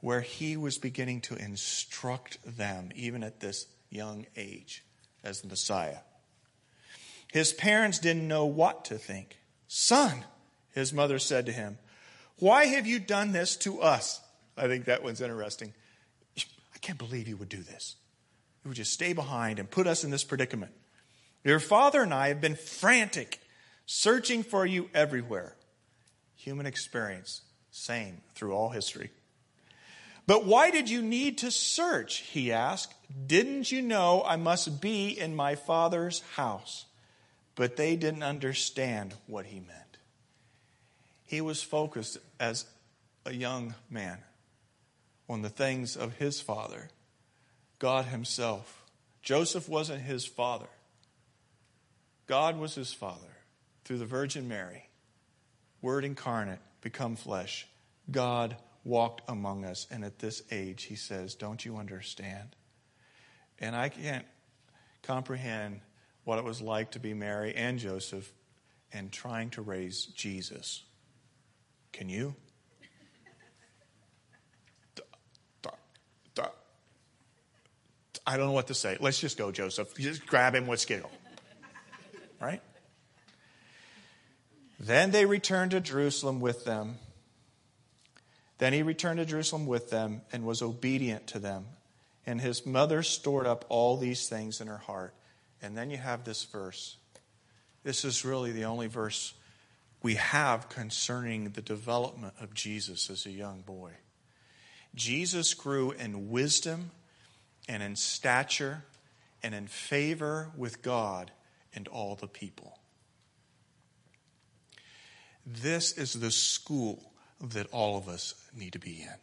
[0.00, 4.84] where He was beginning to instruct them, even at this young age,
[5.24, 5.98] as the Messiah.
[7.32, 9.38] His parents didn't know what to think.
[9.68, 10.24] Son,
[10.74, 11.78] his mother said to him,
[12.38, 14.20] Why have you done this to us?
[14.56, 15.74] I think that one's interesting.
[16.38, 17.96] I can't believe you would do this.
[18.64, 20.72] You would just stay behind and put us in this predicament.
[21.44, 23.40] Your father and I have been frantic,
[23.86, 25.54] searching for you everywhere.
[26.34, 29.10] Human experience, same through all history.
[30.26, 32.18] But why did you need to search?
[32.18, 32.94] He asked.
[33.26, 36.84] Didn't you know I must be in my father's house?
[37.58, 39.98] But they didn't understand what he meant.
[41.24, 42.66] He was focused as
[43.26, 44.18] a young man
[45.28, 46.88] on the things of his father,
[47.80, 48.84] God himself.
[49.22, 50.68] Joseph wasn't his father,
[52.28, 53.38] God was his father
[53.84, 54.88] through the Virgin Mary,
[55.82, 57.66] Word incarnate, become flesh.
[58.08, 59.88] God walked among us.
[59.90, 62.54] And at this age, he says, Don't you understand?
[63.58, 64.26] And I can't
[65.02, 65.80] comprehend
[66.28, 68.30] what it was like to be Mary and Joseph
[68.92, 70.84] and trying to raise Jesus.
[71.90, 72.34] Can you?
[78.26, 78.98] I don't know what to say.
[79.00, 79.96] Let's just go, Joseph.
[79.96, 81.10] Just grab him with skill.
[82.38, 82.60] Right?
[84.78, 86.98] Then they returned to Jerusalem with them.
[88.58, 91.64] Then he returned to Jerusalem with them and was obedient to them.
[92.26, 95.14] And his mother stored up all these things in her heart.
[95.62, 96.96] And then you have this verse.
[97.82, 99.34] This is really the only verse
[100.02, 103.92] we have concerning the development of Jesus as a young boy.
[104.94, 106.90] Jesus grew in wisdom
[107.68, 108.84] and in stature
[109.42, 111.30] and in favor with God
[111.74, 112.78] and all the people.
[115.46, 119.14] This is the school that all of us need to be in.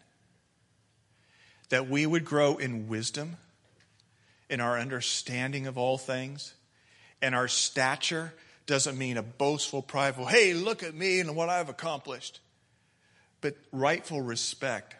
[1.70, 3.38] That we would grow in wisdom,
[4.50, 6.54] in our understanding of all things,
[7.22, 8.34] and our stature
[8.66, 12.40] doesn't mean a boastful, prideful, hey, look at me and what I've accomplished,
[13.42, 14.96] but rightful respect.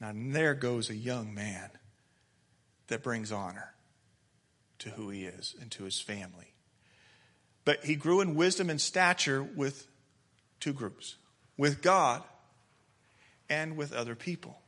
[0.00, 1.70] Now, there goes a young man
[2.88, 3.72] that brings honor
[4.80, 6.52] to who he is and to his family.
[7.64, 9.86] But he grew in wisdom and stature with
[10.58, 11.16] two groups
[11.56, 12.22] with God
[13.48, 14.61] and with other people.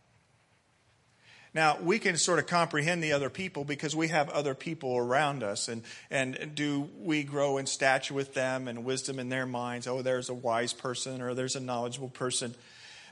[1.54, 5.44] Now, we can sort of comprehend the other people because we have other people around
[5.44, 5.68] us.
[5.68, 9.86] And, and do we grow in stature with them and wisdom in their minds?
[9.86, 12.56] Oh, there's a wise person or there's a knowledgeable person.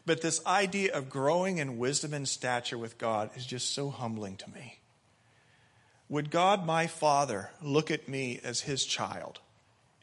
[0.04, 4.36] But this idea of growing in wisdom and stature with God is just so humbling
[4.38, 4.80] to me.
[6.08, 9.38] Would God, my Father, look at me as his child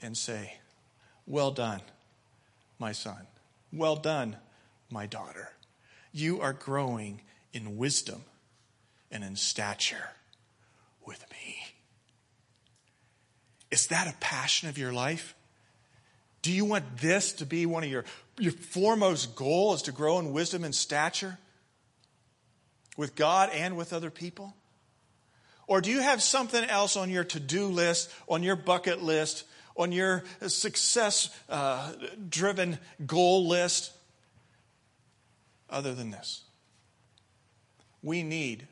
[0.01, 0.59] and say,
[1.27, 1.81] Well done,
[2.79, 3.27] my son.
[3.73, 4.37] Well done,
[4.89, 5.51] my daughter.
[6.13, 7.21] You are growing
[7.51, 8.23] in wisdom
[9.11, 10.09] and in stature
[11.05, 11.57] with me.
[13.71, 15.35] Is that a passion of your life?
[16.41, 18.05] Do you want this to be one of your,
[18.37, 21.37] your foremost goal is to grow in wisdom and stature
[22.97, 24.53] with God and with other people?
[25.67, 29.43] Or do you have something else on your to do list, on your bucket list,
[29.75, 31.91] on your success uh,
[32.27, 33.91] driven goal list
[35.69, 36.41] other than this?
[38.01, 38.67] We need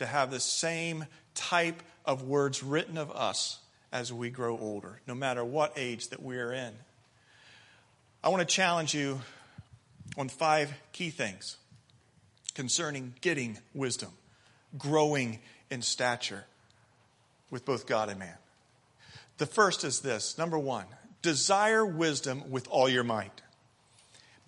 [0.00, 3.60] to have the same type of words written of us
[3.92, 6.72] as we grow older, no matter what age that we are in.
[8.24, 9.20] I want to challenge you
[10.16, 11.58] on five key things
[12.54, 14.10] concerning getting wisdom,
[14.78, 15.38] growing
[15.70, 16.46] in stature
[17.50, 18.38] with both God and man.
[19.36, 20.86] The first is this number one,
[21.20, 23.42] desire wisdom with all your might.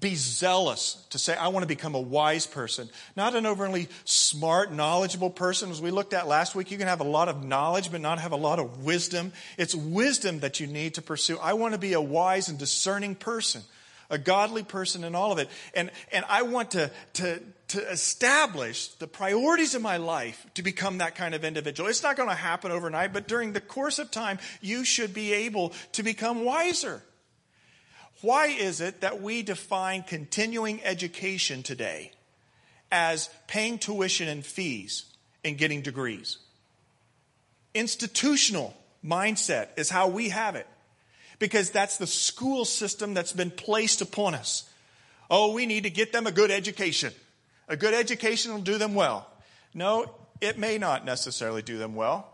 [0.03, 4.72] Be zealous to say, I want to become a wise person, not an overly smart,
[4.72, 5.70] knowledgeable person.
[5.70, 8.18] As we looked at last week, you can have a lot of knowledge, but not
[8.18, 9.32] have a lot of wisdom.
[9.57, 11.38] It's wisdom that you need to pursue.
[11.38, 13.62] I want to be a wise and discerning person
[14.11, 15.48] a godly person in all of it.
[15.74, 20.98] And, and I want to, to, to establish the priorities of my life to become
[20.98, 21.88] that kind of individual.
[21.88, 25.32] It's not going to happen overnight, but during the course of time, you should be
[25.32, 27.03] able to become wiser.
[28.23, 32.12] Why is it that we define continuing education today
[32.91, 35.05] as paying tuition and fees
[35.45, 36.39] and getting degrees?
[37.75, 40.68] Institutional mindset is how we have it
[41.41, 44.70] because that's the school system that's been placed upon us.
[45.29, 47.12] Oh, we need to get them a good education.
[47.68, 49.29] A good education will do them well.
[49.75, 52.32] No, it may not necessarily do them well.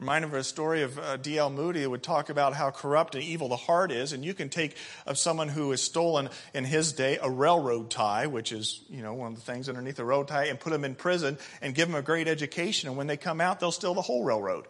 [0.00, 1.50] Reminded of a story of uh, D.L.
[1.50, 4.48] Moody that would talk about how corrupt and evil the heart is, and you can
[4.48, 4.76] take
[5.06, 9.12] of someone who has stolen in his day a railroad tie, which is you know
[9.14, 11.88] one of the things underneath a road tie, and put them in prison and give
[11.88, 14.66] them a great education, and when they come out, they'll steal the whole railroad.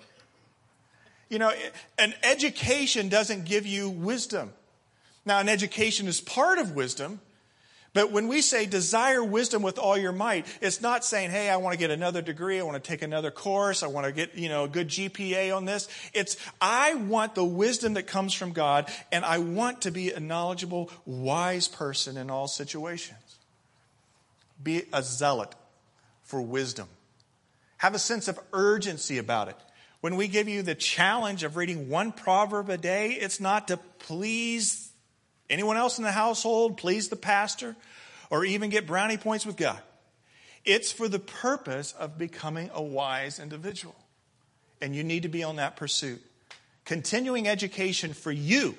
[1.28, 1.52] You know,
[1.98, 4.54] an education doesn't give you wisdom.
[5.26, 7.20] Now, an education is part of wisdom,
[7.98, 11.56] But when we say desire wisdom with all your might, it's not saying, hey, I
[11.56, 14.36] want to get another degree, I want to take another course, I want to get,
[14.36, 15.88] you know, a good GPA on this.
[16.14, 20.20] It's, I want the wisdom that comes from God, and I want to be a
[20.20, 23.18] knowledgeable, wise person in all situations.
[24.62, 25.56] Be a zealot
[26.22, 26.86] for wisdom.
[27.78, 29.56] Have a sense of urgency about it.
[30.02, 33.76] When we give you the challenge of reading one proverb a day, it's not to
[33.98, 34.87] please
[35.50, 37.76] Anyone else in the household please the pastor
[38.30, 39.80] or even get brownie points with God?
[40.64, 43.96] It's for the purpose of becoming a wise individual.
[44.80, 46.20] And you need to be on that pursuit.
[46.84, 48.76] Continuing education for you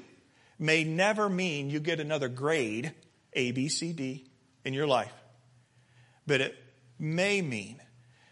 [0.58, 2.94] may never mean you get another grade,
[3.34, 4.26] A, B, C, D,
[4.64, 5.14] in your life.
[6.28, 6.56] But it
[7.00, 7.82] may mean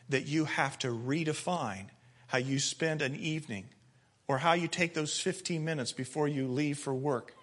[0.09, 1.87] that you have to redefine
[2.27, 3.65] how you spend an evening
[4.27, 7.33] or how you take those 15 minutes before you leave for work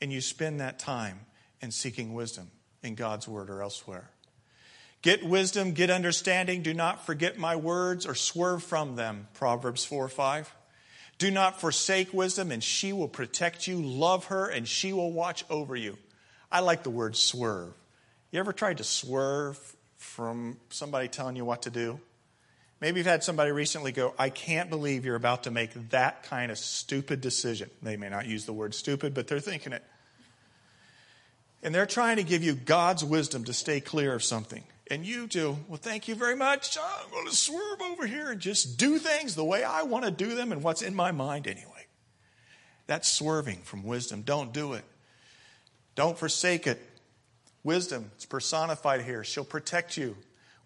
[0.00, 1.20] and you spend that time
[1.60, 2.50] in seeking wisdom
[2.82, 4.10] in God's word or elsewhere.
[5.02, 6.62] Get wisdom, get understanding.
[6.62, 9.28] Do not forget my words or swerve from them.
[9.34, 10.54] Proverbs 4 5.
[11.18, 13.80] Do not forsake wisdom, and she will protect you.
[13.80, 15.98] Love her, and she will watch over you.
[16.50, 17.74] I like the word swerve.
[18.30, 19.58] You ever tried to swerve
[19.96, 22.00] from somebody telling you what to do?
[22.80, 26.50] Maybe you've had somebody recently go, I can't believe you're about to make that kind
[26.50, 27.70] of stupid decision.
[27.82, 29.84] They may not use the word stupid, but they're thinking it.
[31.62, 34.64] And they're trying to give you God's wisdom to stay clear of something.
[34.90, 36.78] And you do, well, thank you very much.
[36.78, 40.10] I'm going to swerve over here and just do things the way I want to
[40.10, 41.86] do them and what's in my mind anyway.
[42.86, 44.22] That's swerving from wisdom.
[44.22, 44.84] Don't do it.
[45.94, 46.80] Don't forsake it.
[47.62, 49.22] Wisdom is personified here.
[49.22, 50.16] She'll protect you.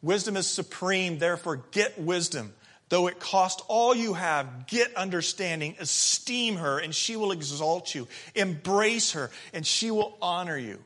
[0.05, 2.53] Wisdom is supreme, therefore, get wisdom.
[2.91, 8.07] Though it cost all you have, get understanding, esteem her, and she will exalt you.
[8.35, 10.79] Embrace her, and she will honor you.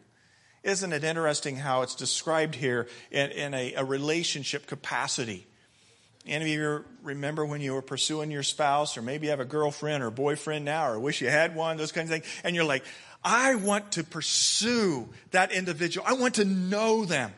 [0.63, 5.47] Isn't it interesting how it's described here in, in a, a, relationship capacity?
[6.25, 9.45] Any of you remember when you were pursuing your spouse, or maybe you have a
[9.45, 12.65] girlfriend or boyfriend now, or wish you had one, those kinds of things, and you're
[12.65, 12.85] like,
[13.25, 16.07] I want to pursue that individual.
[16.09, 17.33] I want to know them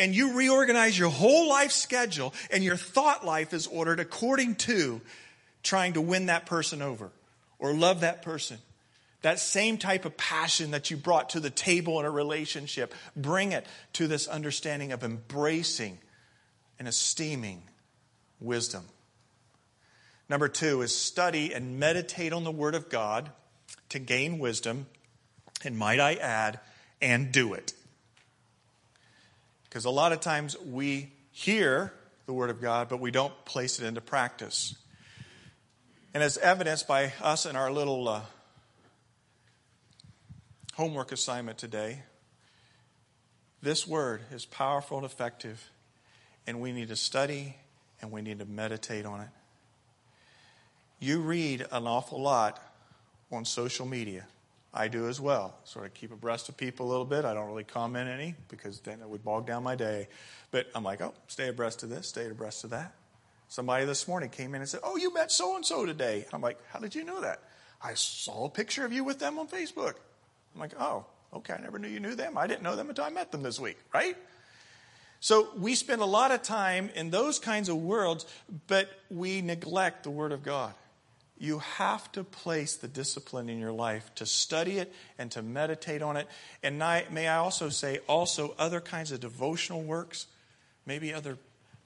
[0.00, 5.00] and you reorganize your whole life schedule and your thought life is ordered according to
[5.62, 7.12] trying to win that person over
[7.58, 8.56] or love that person.
[9.20, 13.52] That same type of passion that you brought to the table in a relationship, bring
[13.52, 15.98] it to this understanding of embracing
[16.78, 17.62] and esteeming
[18.40, 18.84] wisdom.
[20.30, 23.30] Number two is study and meditate on the Word of God
[23.90, 24.86] to gain wisdom,
[25.62, 26.60] and might I add,
[27.02, 27.74] and do it.
[29.70, 31.92] Because a lot of times we hear
[32.26, 34.74] the Word of God, but we don't place it into practice.
[36.12, 38.22] And as evidenced by us in our little uh,
[40.74, 42.02] homework assignment today,
[43.62, 45.70] this Word is powerful and effective,
[46.48, 47.54] and we need to study
[48.02, 49.28] and we need to meditate on it.
[50.98, 52.60] You read an awful lot
[53.30, 54.26] on social media.
[54.72, 55.56] I do as well.
[55.64, 57.24] Sort of keep abreast of people a little bit.
[57.24, 60.08] I don't really comment any because then it would bog down my day.
[60.50, 62.94] But I'm like, oh, stay abreast of this, stay abreast of that.
[63.48, 66.24] Somebody this morning came in and said, oh, you met so and so today.
[66.32, 67.42] I'm like, how did you know that?
[67.82, 69.94] I saw a picture of you with them on Facebook.
[70.54, 71.04] I'm like, oh,
[71.34, 72.38] okay, I never knew you knew them.
[72.38, 74.16] I didn't know them until I met them this week, right?
[75.18, 78.24] So we spend a lot of time in those kinds of worlds,
[78.68, 80.74] but we neglect the Word of God
[81.40, 86.02] you have to place the discipline in your life to study it and to meditate
[86.02, 86.28] on it.
[86.62, 90.26] And may I also say, also other kinds of devotional works,
[90.84, 91.38] maybe other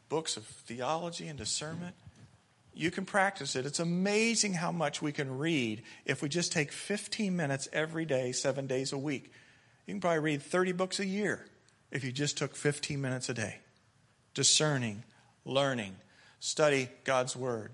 [0.08, 1.94] books of theology and discernment.
[2.74, 3.64] You can practice it.
[3.64, 8.32] It's amazing how much we can read if we just take 15 minutes every day,
[8.32, 9.30] seven days a week.
[9.86, 11.46] You can probably read 30 books a year
[11.92, 13.58] if you just took 15 minutes a day.
[14.34, 15.04] Discerning,
[15.44, 15.94] learning,
[16.40, 17.70] study God's Word.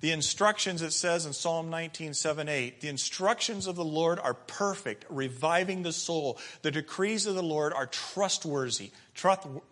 [0.00, 4.32] The instructions, it says in Psalm 19, 7, 8, the instructions of the Lord are
[4.32, 6.38] perfect, reviving the soul.
[6.62, 8.92] The decrees of the Lord are trustworthy,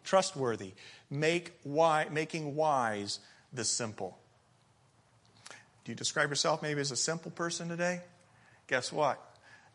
[0.04, 0.74] trustworthy,
[1.10, 3.20] make wise, making wise
[3.54, 4.18] the simple.
[5.84, 8.02] Do you describe yourself maybe as a simple person today?
[8.66, 9.18] Guess what?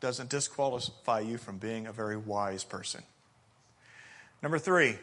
[0.02, 3.02] Doesn't disqualify you from being a very wise person.
[4.44, 4.98] Number three,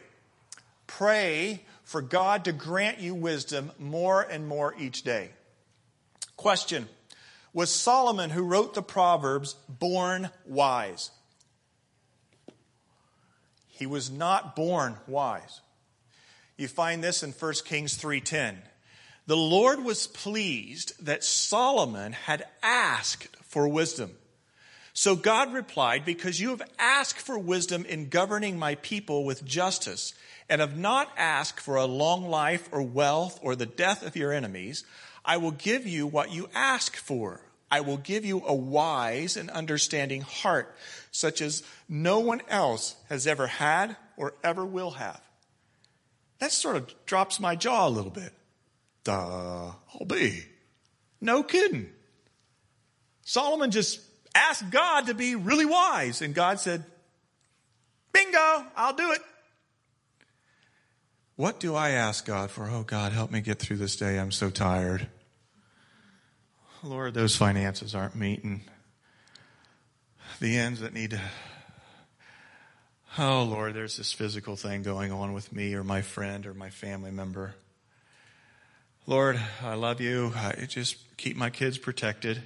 [0.87, 5.31] pray for God to grant you wisdom more and more each day.
[6.41, 6.89] Question
[7.53, 11.11] Was Solomon, who wrote the Proverbs, born wise?
[13.67, 15.61] He was not born wise.
[16.57, 18.63] You find this in 1 Kings 3:10.
[19.27, 24.17] The Lord was pleased that Solomon had asked for wisdom.
[24.93, 30.15] So God replied, Because you have asked for wisdom in governing my people with justice,
[30.49, 34.33] and have not asked for a long life or wealth or the death of your
[34.33, 34.83] enemies,
[35.23, 37.41] I will give you what you ask for.
[37.69, 40.75] I will give you a wise and understanding heart,
[41.11, 45.21] such as no one else has ever had or ever will have.
[46.39, 48.33] That sort of drops my jaw a little bit.
[49.03, 50.43] Duh, I'll be.
[51.21, 51.89] No kidding.
[53.23, 54.01] Solomon just
[54.35, 56.83] asked God to be really wise, and God said,
[58.11, 59.21] Bingo, I'll do it.
[61.41, 62.69] What do I ask God for?
[62.69, 64.19] Oh, God, help me get through this day.
[64.19, 65.07] I'm so tired.
[66.83, 68.61] Lord, those finances aren't meeting
[70.39, 71.21] the ends that need to.
[73.17, 76.69] Oh, Lord, there's this physical thing going on with me or my friend or my
[76.69, 77.55] family member.
[79.07, 80.33] Lord, I love you.
[80.35, 82.39] I just keep my kids protected.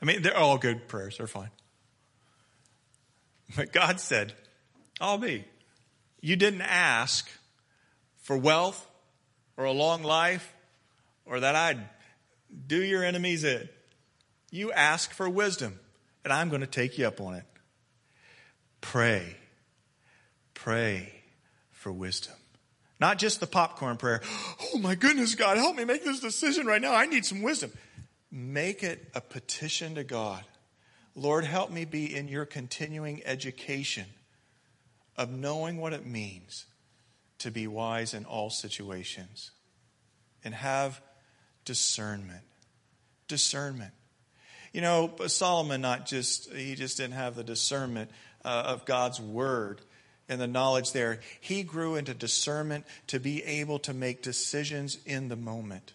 [0.00, 1.18] I mean, they're all good prayers.
[1.18, 1.50] They're fine.
[3.56, 4.34] But God said,
[5.00, 5.44] I'll be.
[6.20, 7.28] You didn't ask
[8.26, 8.84] for wealth
[9.56, 10.52] or a long life
[11.24, 11.78] or that I'd
[12.66, 13.68] do your enemies in.
[14.50, 15.78] You ask for wisdom,
[16.24, 17.44] and I'm going to take you up on it.
[18.80, 19.36] Pray.
[20.54, 21.12] Pray
[21.70, 22.34] for wisdom.
[22.98, 24.20] Not just the popcorn prayer.
[24.74, 26.92] Oh my goodness, God, help me make this decision right now.
[26.92, 27.72] I need some wisdom.
[28.30, 30.44] Make it a petition to God.
[31.14, 34.06] Lord, help me be in your continuing education
[35.16, 36.66] of knowing what it means
[37.38, 39.50] to be wise in all situations
[40.44, 41.00] and have
[41.64, 42.42] discernment.
[43.28, 43.92] Discernment.
[44.72, 48.10] You know, Solomon not just he just didn't have the discernment
[48.44, 49.80] uh, of God's word
[50.28, 51.20] and the knowledge there.
[51.40, 55.92] He grew into discernment to be able to make decisions in the moment.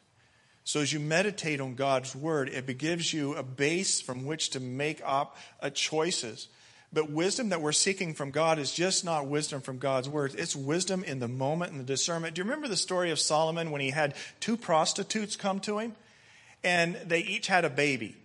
[0.63, 4.59] So as you meditate on God's word, it gives you a base from which to
[4.59, 6.47] make up uh, choices.
[6.93, 10.35] But wisdom that we're seeking from God is just not wisdom from God's word.
[10.37, 12.35] It's wisdom in the moment and the discernment.
[12.35, 15.95] Do you remember the story of Solomon when he had two prostitutes come to him?
[16.63, 18.17] And they each had a baby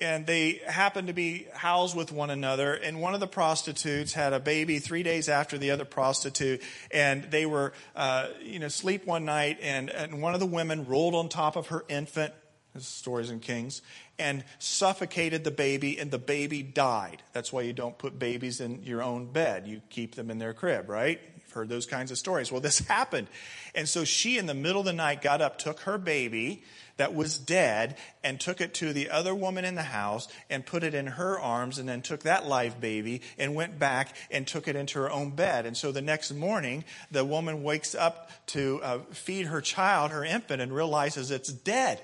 [0.00, 2.74] and they happened to be housed with one another.
[2.74, 7.24] And one of the prostitutes had a baby three days after the other prostitute, and
[7.24, 11.14] they were, uh, you know, sleep one night, and, and one of the women rolled
[11.14, 12.32] on top of her infant.
[12.74, 13.82] This stories in Kings,
[14.18, 17.22] and suffocated the baby, and the baby died.
[17.32, 19.66] That's why you don't put babies in your own bed.
[19.66, 21.20] You keep them in their crib, right?
[21.36, 22.52] You've heard those kinds of stories.
[22.52, 23.28] Well, this happened.
[23.74, 26.62] And so she, in the middle of the night, got up, took her baby,
[26.98, 30.82] that was dead and took it to the other woman in the house and put
[30.82, 34.68] it in her arms and then took that live baby and went back and took
[34.68, 35.64] it into her own bed.
[35.64, 40.24] And so the next morning, the woman wakes up to uh, feed her child, her
[40.24, 42.02] infant, and realizes it's dead.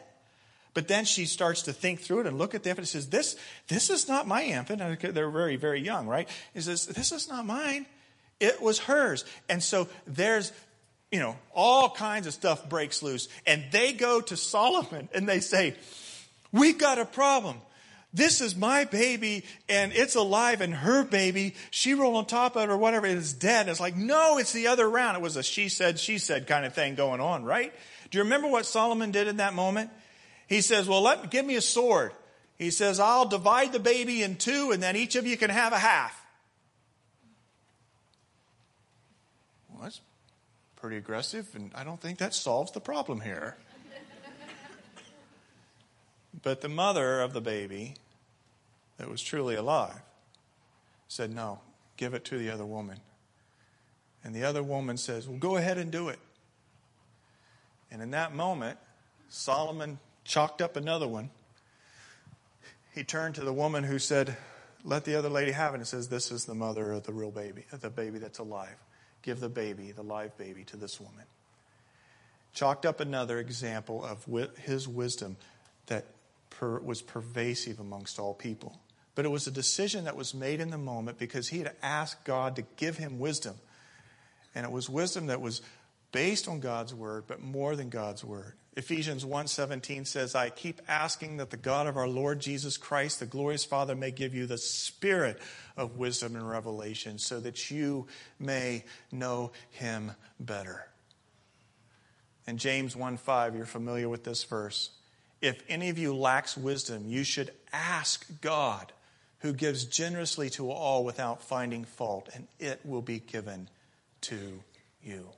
[0.75, 3.09] But then she starts to think through it and look at the infant and says,
[3.09, 3.37] This,
[3.69, 5.01] this is not my infant.
[5.01, 6.29] They're very, very young, right?
[6.53, 7.87] He says, This is not mine.
[8.41, 9.25] It was hers.
[9.49, 10.53] And so there's
[11.11, 13.29] you know, all kinds of stuff breaks loose.
[13.47, 15.77] And they go to Solomon and they say,
[16.51, 17.59] We've got a problem.
[18.13, 22.63] This is my baby and it's alive, and her baby, she rolled on top of
[22.63, 23.69] it or whatever, it is dead.
[23.69, 25.17] it's like, no, it's the other round.
[25.17, 27.73] It was a she said, she said kind of thing going on, right?
[28.11, 29.91] Do you remember what Solomon did in that moment?
[30.55, 32.13] He says, Well, let give me a sword.
[32.57, 35.73] He says, I'll divide the baby in two, and then each of you can have
[35.73, 36.25] a half.
[39.69, 40.01] Well, that's
[40.77, 43.57] pretty aggressive, and I don't think that solves the problem here.
[46.41, 47.97] but the mother of the baby
[48.99, 50.03] that was truly alive
[51.09, 51.59] said, No,
[51.97, 53.01] give it to the other woman.
[54.23, 56.21] And the other woman says, Well, go ahead and do it.
[57.91, 58.79] And in that moment,
[59.29, 61.31] Solomon chalked up another one.
[62.95, 64.37] He turned to the woman who said,
[64.85, 67.31] Let the other lady have it, and says, This is the mother of the real
[67.31, 68.77] baby, the baby that's alive
[69.25, 71.25] give the baby, the live baby, to this woman.
[72.53, 74.27] Chalked up another example of
[74.59, 75.37] his wisdom
[75.87, 76.05] that
[76.51, 78.79] per, was pervasive amongst all people.
[79.15, 82.25] But it was a decision that was made in the moment because he had asked
[82.25, 83.57] God to give him wisdom.
[84.55, 85.63] And it was wisdom that was
[86.13, 88.53] based on God's word, but more than God's word.
[88.77, 93.27] Ephesians 1:17 says, "I keep asking that the God of our Lord Jesus Christ, the
[93.27, 95.41] glorious Father, may give you the spirit
[95.77, 98.09] of wisdom and revelation so that you
[98.39, 100.89] may know him better."
[102.47, 104.91] And James 1:5, you're familiar with this verse.
[105.41, 108.93] If any of you lacks wisdom, you should ask God,
[109.39, 113.69] who gives generously to all without finding fault, and it will be given
[114.23, 114.65] to
[115.03, 115.33] you.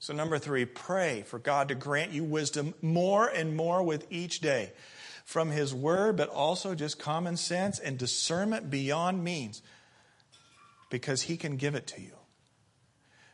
[0.00, 4.40] So, number three, pray for God to grant you wisdom more and more with each
[4.40, 4.72] day.
[5.26, 9.62] from His Word, but also just common sense and discernment beyond means
[10.88, 12.16] because He can give it to you.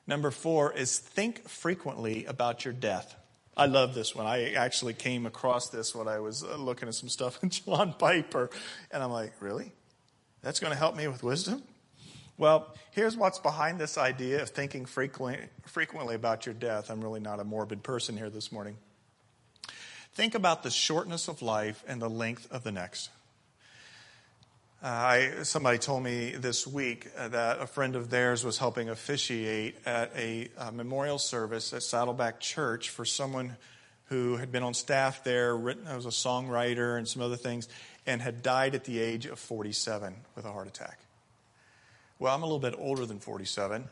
[0.07, 3.17] Number four is think frequently about your death.
[3.57, 4.27] I love this one.
[4.27, 7.95] I actually came across this when I was uh, looking at some stuff in John
[7.95, 8.51] Piper,
[8.91, 9.73] and I'm like, really?
[10.43, 11.63] That's going to help me with wisdom?
[12.39, 16.91] Well, here's what's behind this idea of thinking frequently, frequently about your death.
[16.91, 18.77] I'm really not a morbid person here this morning.
[20.13, 23.09] Think about the shortness of life and the length of the next.
[24.83, 28.91] Uh, I, somebody told me this week uh, that a friend of theirs was helping
[28.91, 33.57] officiate at a, a, memorial service at Saddleback Church for someone
[34.11, 37.67] who had been on staff there, written as a songwriter and some other things,
[38.07, 40.99] and had died at the age of 47 with a heart attack.
[42.19, 43.91] Well, I'm a little bit older than 47,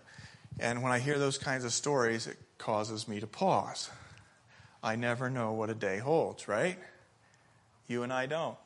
[0.59, 3.91] and when I hear those kinds of stories, it causes me to pause.
[4.83, 6.79] I never know what a day holds, right?
[7.87, 8.57] You and I don't.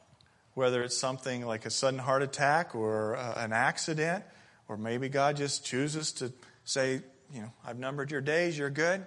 [0.54, 4.22] Whether it's something like a sudden heart attack or uh, an accident,
[4.68, 6.32] or maybe God just chooses to
[6.64, 7.00] say,
[7.34, 9.04] you know, I've numbered your days, you're good.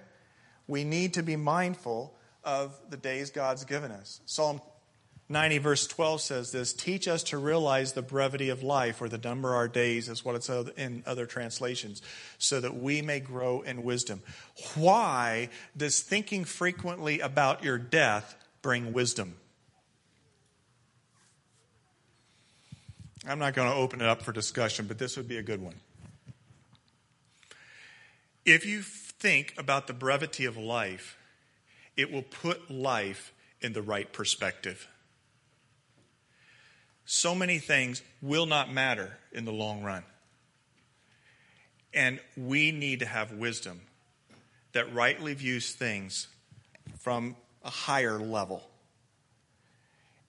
[0.68, 4.20] We need to be mindful of the days God's given us.
[4.26, 4.60] Psalm
[5.32, 9.18] 90, verse 12 says this Teach us to realize the brevity of life, or the
[9.18, 12.02] number of our days, is what it's in other translations,
[12.38, 14.22] so that we may grow in wisdom.
[14.76, 19.36] Why does thinking frequently about your death bring wisdom?
[23.28, 25.62] I'm not going to open it up for discussion, but this would be a good
[25.62, 25.76] one.
[28.46, 31.18] If you think about the brevity of life,
[31.96, 34.88] it will put life in the right perspective
[37.06, 40.04] so many things will not matter in the long run.
[41.94, 43.82] And we need to have wisdom
[44.74, 46.28] that rightly views things
[47.00, 48.64] from a higher level.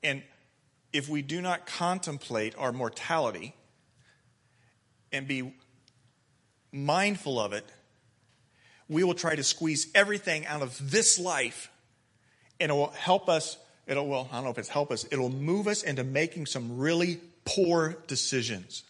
[0.02, 0.22] And
[0.92, 3.54] if we do not contemplate our mortality
[5.12, 5.54] and be
[6.72, 7.64] mindful of it,
[8.88, 11.70] we will try to squeeze everything out of this life
[12.62, 15.28] and it will help us It'll, well, I don't know if it's help us, it'll
[15.28, 18.84] move us into making some really poor decisions.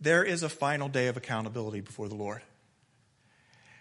[0.00, 2.42] There is a final day of accountability before the Lord.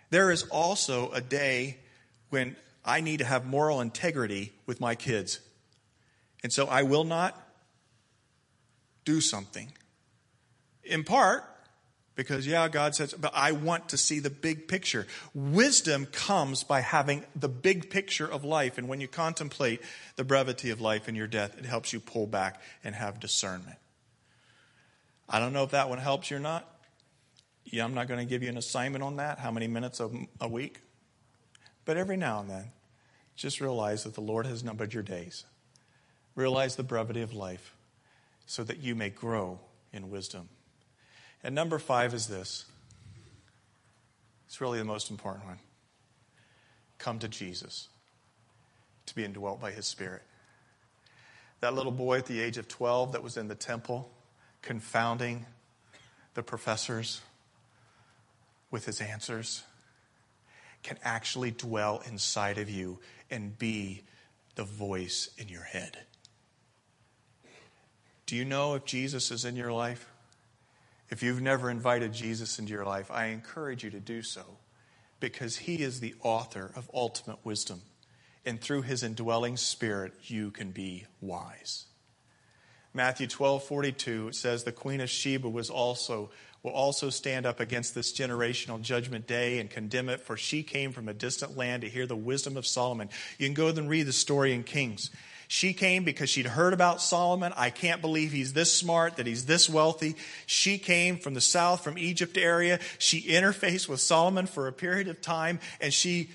[0.10, 1.78] There is also a day
[2.30, 2.56] when
[2.86, 5.42] I need to have moral integrity with my kids.
[6.44, 7.36] And so I will not
[9.04, 9.72] do something.
[10.84, 11.44] In part,
[12.18, 15.06] because, yeah, God says, but I want to see the big picture.
[15.36, 18.80] Wisdom comes by having the big picture of life.
[18.80, 19.82] And when you contemplate
[20.16, 23.78] the brevity of life and your death, it helps you pull back and have discernment.
[25.30, 26.68] I don't know if that one helps you or not.
[27.66, 30.10] Yeah, I'm not going to give you an assignment on that, how many minutes a,
[30.42, 30.82] a week.
[31.86, 32.72] But every now and then,
[33.36, 35.46] just realize that the Lord has numbered your days.
[36.34, 37.76] Realize the brevity of life
[38.48, 39.60] so that you may grow
[39.94, 40.50] in wisdom.
[41.44, 42.66] And number five is this
[44.48, 45.60] it's really the most important one
[46.98, 47.90] come to Jesus
[49.06, 50.22] to be indwelt by his Spirit.
[51.60, 54.10] That little boy at the age of 12 that was in the temple,
[54.62, 55.46] confounding
[56.34, 57.22] the professors
[58.70, 59.64] with his answers,
[60.84, 63.00] can actually dwell inside of you
[63.32, 64.04] and be
[64.56, 65.98] the voice in your head.
[68.26, 70.08] Do you know if Jesus is in your life?
[71.10, 74.44] If you've never invited Jesus into your life, I encourage you to do so
[75.20, 77.82] because he is the author of ultimate wisdom.
[78.46, 81.86] And through his indwelling spirit, you can be wise.
[82.94, 86.30] Matthew 12, 42 says the Queen of Sheba was also
[86.64, 90.92] will also stand up against this generational judgment day and condemn it, for she came
[90.92, 93.10] from a distant land to hear the wisdom of Solomon.
[93.38, 95.10] You can go and read the story in Kings.
[95.48, 97.54] She came because she'd heard about Solomon.
[97.56, 100.16] I can't believe he's this smart, that he's this wealthy.
[100.46, 102.80] She came from the south, from Egypt area.
[102.98, 106.30] She interfaced with Solomon for a period of time, and she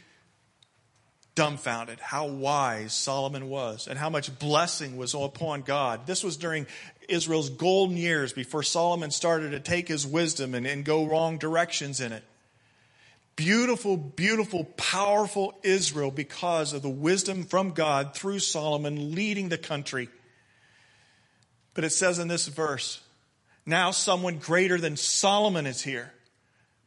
[1.35, 6.07] dumbfounded how wise Solomon was and how much blessing was upon God.
[6.07, 6.67] This was during
[7.09, 12.01] Israel's golden years before Solomon started to take his wisdom and, and go wrong directions
[12.01, 12.23] in it
[13.45, 20.09] beautiful, beautiful, powerful Israel because of the wisdom from God through Solomon leading the country.
[21.74, 23.01] But it says in this verse,
[23.66, 26.12] now someone greater than Solomon is here,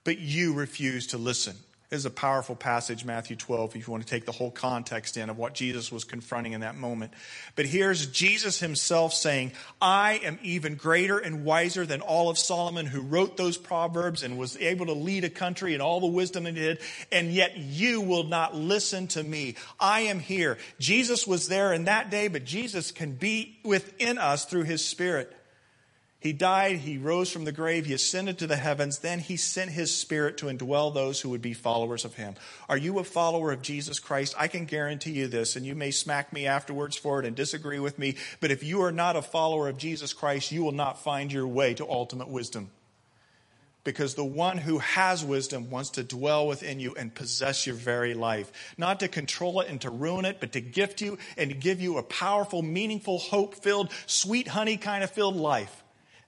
[0.05, 1.57] but you refuse to listen.
[1.89, 5.17] This is a powerful passage, Matthew 12, if you want to take the whole context
[5.17, 7.13] in of what Jesus was confronting in that moment.
[7.55, 12.87] But here's Jesus himself saying, I am even greater and wiser than all of Solomon
[12.87, 16.47] who wrote those proverbs and was able to lead a country and all the wisdom
[16.47, 16.79] he did,
[17.11, 19.55] and yet you will not listen to me.
[19.79, 20.57] I am here.
[20.79, 25.31] Jesus was there in that day, but Jesus can be within us through his spirit.
[26.25, 29.69] He died, he rose from the grave, he ascended to the heavens, then he sent
[29.69, 32.33] his spirit to indwell those who would be followers of him.
[32.67, 34.33] Are you a follower of Jesus Christ?
[34.35, 37.77] I can guarantee you this, and you may smack me afterwards for it and disagree
[37.77, 41.03] with me, but if you are not a follower of Jesus Christ, you will not
[41.03, 42.71] find your way to ultimate wisdom.
[43.83, 48.15] Because the one who has wisdom wants to dwell within you and possess your very
[48.15, 48.51] life.
[48.79, 51.81] Not to control it and to ruin it, but to gift you and to give
[51.81, 55.83] you a powerful, meaningful, hope filled, sweet honey kind of filled life.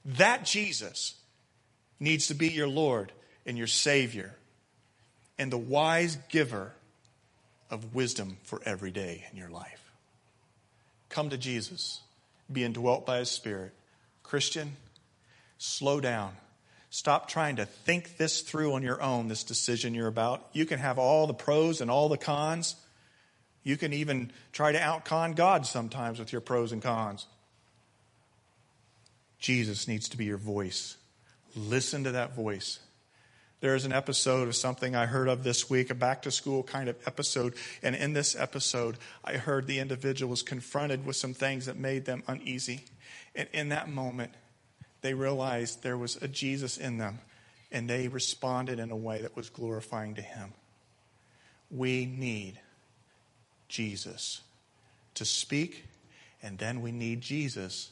[0.08, 1.16] That Jesus
[2.00, 3.12] needs to be your Lord
[3.46, 4.34] and your Savior
[5.38, 6.74] and the wise giver
[7.70, 9.92] of wisdom for every day in your life.
[11.10, 12.02] Come to Jesus,
[12.52, 13.74] be indwelt by His Spirit.
[14.24, 14.78] Christian,
[15.58, 16.34] slow down.
[16.90, 20.48] Stop trying to think this through on your own, this decision you're about.
[20.54, 22.76] You can have all the pros and all the cons.
[23.64, 27.28] You can even try to outcon God sometimes with your pros and cons.
[29.40, 30.98] Jesus needs to be your voice.
[31.56, 32.80] Listen to that voice.
[33.60, 36.62] There is an episode of something I heard of this week, a back to school
[36.62, 37.56] kind of episode.
[37.82, 42.06] And in this episode, I heard the individual was confronted with some things that made
[42.06, 42.86] them uneasy.
[43.36, 44.32] And in that moment,
[45.02, 47.20] they realized there was a Jesus in them,
[47.72, 50.54] and they responded in a way that was glorifying to Him.
[51.72, 52.60] We need
[53.68, 54.42] Jesus
[55.16, 55.86] to speak,
[56.44, 57.92] and then we need Jesus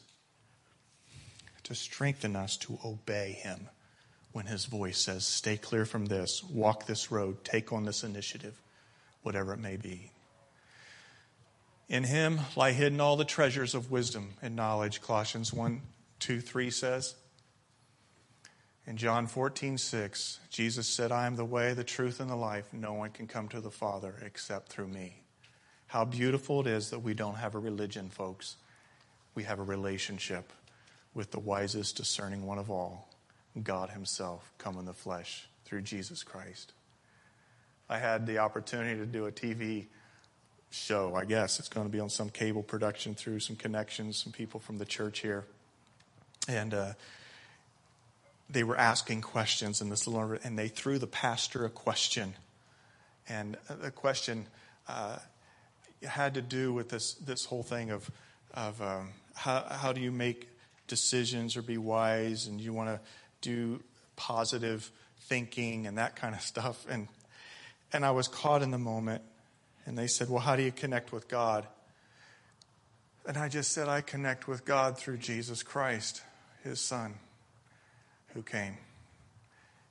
[1.66, 3.70] to strengthen us to obey him
[4.32, 8.59] when his voice says, Stay clear from this, walk this road, take on this initiative,
[9.24, 10.11] whatever it may be.
[11.89, 15.82] In him lie hidden all the treasures of wisdom and knowledge, Colossians 1
[16.20, 17.16] 2 3 says.
[18.88, 22.72] In John 14 6, Jesus said, I am the way, the truth, and the life.
[22.72, 25.22] No one can come to the Father except through me.
[25.88, 28.57] How beautiful it is that we don't have a religion, folks.
[29.34, 30.51] We have a relationship
[31.16, 33.07] with the wisest, discerning one of all,
[33.63, 36.74] God Himself, come in the flesh through Jesus Christ.
[37.89, 39.86] I had the opportunity to do a TV
[40.70, 41.16] show.
[41.16, 44.59] I guess it's going to be on some cable production through some connections, some people
[44.59, 45.45] from the church here.
[46.49, 46.93] And uh,
[48.49, 52.36] they were asking questions in this little, and they threw the pastor a question.
[53.30, 54.47] And the question
[54.88, 55.20] uh,
[56.03, 58.11] had to do with this, this whole thing of,
[58.53, 60.49] of um, how, how do you make
[60.88, 62.99] decisions or be wise and you want to
[63.41, 63.81] do
[64.15, 66.86] positive thinking and that kind of stuff.
[66.89, 67.07] And,
[67.91, 69.23] and I was caught in the moment.
[69.86, 71.67] And they said, Well, how do you connect with God?
[73.27, 76.21] And I just said, I connect with God through Jesus Christ,
[76.63, 77.15] his son,
[78.33, 78.77] who came.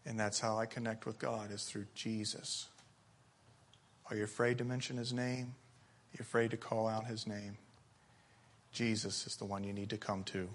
[0.07, 2.66] And that's how I connect with God, is through Jesus.
[4.11, 5.55] Are you afraid to mention his name?
[5.55, 7.57] Are you afraid to call out his name?
[8.72, 10.49] Jesus is the one you need to come to.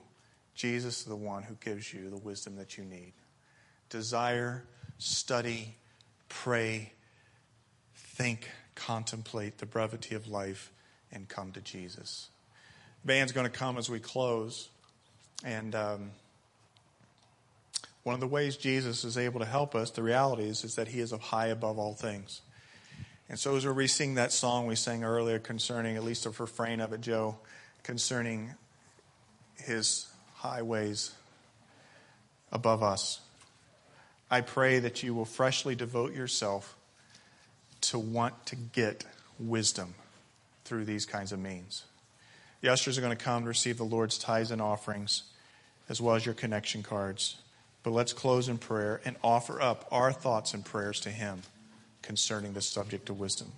[0.60, 3.14] Jesus is the one who gives you the wisdom that you need.
[3.90, 4.66] Desire,
[4.98, 5.74] study,
[6.28, 6.92] pray,
[7.96, 10.74] think, contemplate the brevity of life,
[11.14, 12.28] and come to Jesus.
[13.04, 14.68] The band's going to come as we close.
[15.46, 16.12] And um,
[18.04, 20.90] one of the ways Jesus is able to help us, the reality is, is that
[20.90, 22.42] he is high above all things.
[23.30, 26.82] And so as we sing that song we sang earlier concerning, at least a refrain
[26.82, 27.38] of it, Joe,
[27.82, 28.56] concerning
[29.56, 30.09] his
[30.40, 31.12] highways
[32.50, 33.20] above us.
[34.32, 36.78] I pray that you will freshly devote yourself
[37.82, 39.04] to want to get
[39.38, 39.96] wisdom
[40.64, 41.84] through these kinds of means.
[42.62, 45.24] The ushers are going to come to receive the Lord's tithes and offerings,
[45.90, 47.38] as well as your connection cards.
[47.84, 51.42] But let's close in prayer and offer up our thoughts and prayers to Him
[52.02, 53.52] concerning the subject of wisdom.